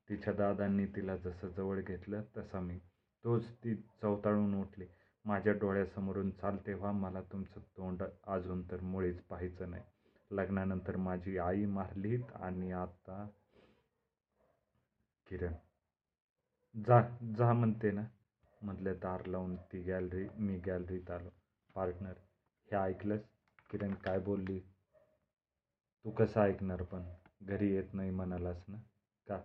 तिच्या 0.10 0.34
दादांनी 0.34 0.86
तिला 0.86 1.18
जसं 1.18 1.48
जवळ 1.48 1.82
घेतलं 1.82 2.22
तसा 2.38 2.60
मी. 2.60 2.80
तोच 3.24 3.52
ती 3.52 3.76
चवताळून 3.76 4.62
उठली. 4.62 4.86
माझ्या 5.26 5.54
डोळ्यासमोरून 5.54 6.32
चाल 6.32 6.58
तेव्हा 6.68 6.92
मला 6.92 7.22
तुमचं 7.22 7.60
तोंड 7.60 8.04
अजून 8.28 8.72
तर 8.72 8.82
मुळीच 8.82 9.22
पाहायचं 9.22 9.72
नाही. 9.72 9.84
लग्नानंतर 10.32 10.98
माझी 10.98 11.38
आई 11.38 11.66
मारलीत 11.66 12.24
आणि 12.36 12.72
आता 12.72 13.28
किरण. 15.30 15.54
जा 16.76 17.18
जा 17.38 17.54
म्हणते 17.54 17.92
ना. 17.92 18.04
म्हटलं 18.62 18.94
दार 18.94 19.26
लावून 19.26 19.56
ती 19.56 19.82
गॅलरी 19.82 20.28
मी 20.38 20.58
गॅलरीत 20.58 21.12
आलो. 21.12 21.30
पार्टनर 21.76 22.13
हे 22.72 22.78
ऐकलंस? 22.78 23.22
किरण 23.72 23.94
काय 23.94 24.20
बोलली? 24.20 24.60
तू 26.06 26.12
कसं 26.12 26.42
ऐकणार 26.42 26.82
पण? 26.82 27.04
घरी 27.42 27.72
येत 27.76 27.94
नाही 27.94 28.12
म्हणालास 28.12 28.63
ना? 28.68 28.78
का? 29.28 29.39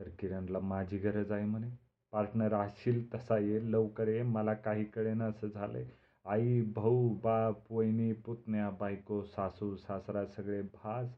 तर 0.00 0.08
किरणला 0.08 0.58
माझी 0.58 0.98
गरज 0.98 1.32
आहे 1.32 1.44
म्हणे. 1.44 1.70
पार्टनर 2.12 2.54
असशील 2.54 3.14
तसा 3.14 3.38
ये 3.38 3.72
लवकर 3.72 4.08
ये. 4.08 4.22
मला 4.22 4.54
काही 4.54 4.84
कळेना 4.84 5.24
असं 5.24 5.48
झालंय. 5.48 5.86
आई 6.24 6.60
भाऊ 6.60 7.08
बाप 7.08 7.72
वहिनी 7.72 8.12
पुतण्या 8.12 8.70
बायको 8.70 9.22
सासू 9.22 9.76
सासरा 9.76 10.26
सगळे 10.26 10.62
भास. 10.62 11.08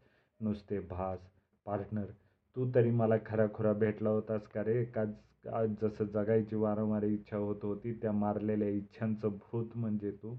नुसते 0.41 0.81
भास. 0.81 1.21
पार्टनर 1.65 2.07
तू 2.57 2.71
तरी 2.75 2.91
मला 2.91 3.15
खराखुरा 3.27 3.73
भेटला 3.73 4.11
होतास 4.11 4.49
का 4.49 4.65
रे? 4.65 4.85
का 4.85 5.05
आज 5.53 5.71
जसं 5.83 6.05
जगायची 6.05 6.57
वारंवार 6.57 7.03
इच्छा 7.03 7.37
होत 7.37 7.57
होती 7.63 7.93
त्या 7.95 8.13
मारलेल्या 8.13 8.69
इच्छांचं 8.69 9.29
भूत 9.29 9.67
म्हणजे 9.75 10.11
तू? 10.11 10.37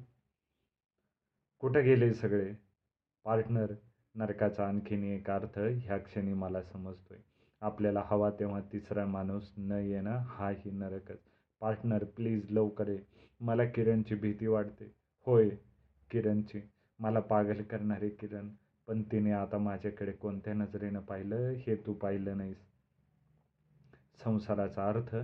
कुठं 1.60 1.84
गेले 1.84 2.14
सगळे? 2.14 2.54
पार्टनर 3.24 3.74
नरकाचा 4.16 4.68
आणखीन 4.68 5.04
एक 5.04 5.30
अर्थ 5.30 5.60
ह्या 5.60 5.98
क्षणी 5.98 6.34
मला 6.34 6.64
समजतोय. 6.64 7.18
आपल्याला 7.62 8.04
हवा 8.06 8.30
तेव्हा 8.30 8.62
तिसरा 8.74 9.06
माणूस 9.06 9.54
न 9.58 9.72
येणं 9.72 10.18
हाही 10.26 10.72
नरकच. 10.72 11.20
पार्टनर 11.60 12.04
प्लीज 12.04 12.52
लवकर 12.52 12.88
ये. 12.88 13.00
मला 13.40 13.66
किरणची 13.66 14.16
भीती 14.16 14.48
वाटते. 14.48 14.92
होय 15.26 15.50
किरणची. 16.12 16.62
मला 17.00 17.20
पागल 17.20 17.62
करणारे 17.62 18.10
किरण. 18.10 18.50
पण 18.92 19.04
तिने 19.04 19.32
आता 19.32 19.58
माझ्याकडे 19.58 20.12
कोणत्या 20.12 20.54
नजरेनं 20.54 21.00
पाहिलं 21.00 21.36
हे 21.36 21.76
तू 21.76 21.94
पाहिलं 21.94 22.38
नाहीस. 22.38 22.58
संसाराचा 24.24 24.90
अर्थ 24.90 25.16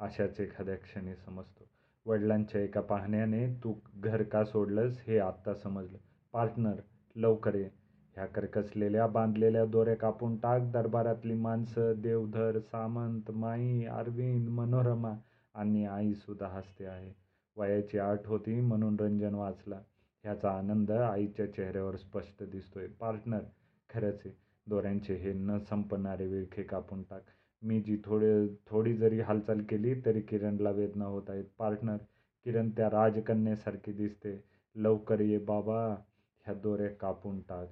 अशाच 0.00 0.40
एखाद्या 0.40 0.76
क्षणी 0.76 1.16
समजतो. 1.16 1.64
वडिलांच्या 2.06 2.60
एका 2.60 2.80
पाहण्याने 2.80 3.54
तू 3.54 3.74
घर 3.96 4.22
का 4.22 4.44
सोडलंस 4.44 5.02
हे 5.06 5.18
आत्ता 5.18 5.54
समजलं. 5.54 5.98
पार्टनर 6.32 6.74
लवकर 7.16 7.54
ये. 7.54 7.70
ह्या 8.14 8.26
करकसलेल्या 8.26 9.06
बांधलेल्या 9.06 9.66
दोऱ्या 9.66 9.96
कापून 9.96 10.36
टाक. 10.36 10.62
दरबारातली 10.62 11.34
माणसं 11.34 11.92
देवधर 11.96 12.58
सामंत 12.58 13.30
माई 13.30 13.84
अरविंद 13.84 14.48
मनोरमा 14.48 15.14
आणि 15.54 15.86
आईसुद्धा 15.86 16.48
हसते 16.48 16.86
आहे. 16.86 17.12
वयाची 17.56 17.98
आठ 17.98 18.26
होती 18.26 18.60
म्हणून 18.60 19.00
रंजन 19.00 19.34
वाचला. 19.34 19.80
ह्याचा 20.26 20.50
आनंद 20.50 20.90
आईच्या 20.90 21.52
चेहऱ्यावर 21.52 21.96
स्पष्ट 21.96 22.42
दिसतोय. 22.42 22.86
पार्टनर 22.86 23.40
खरंच 23.90 24.22
आहे. 24.24 24.36
दोऱ्यांचे 24.66 25.14
हे 25.14 25.32
न 25.32 25.58
संपणारे 25.58 26.26
विळखे 26.26 26.62
कापून 26.62 27.02
टाक. 27.02 27.22
मी 27.62 27.80
जी 27.80 27.96
थोडे 28.04 28.46
थोडी 28.66 28.94
जरी 28.94 29.20
हालचाल 29.20 29.60
केली 29.60 29.94
तरी 30.06 30.20
किरणला 30.20 30.70
वेदना 30.70 31.04
होत 31.04 31.22
आहेत. 31.28 31.44
पार्टनर 31.58 31.96
किरण 32.44 32.70
त्या 32.70 32.90
राजकन्यासारखी 32.90 33.92
दिसते. 33.92 34.44
लवकर 34.74 35.20
ये 35.20 35.38
बाबा 35.38 35.96
ह्या 36.44 36.54
दोऱ्या 36.54 36.88
कापून 36.88 37.40
टाक. 37.40 37.68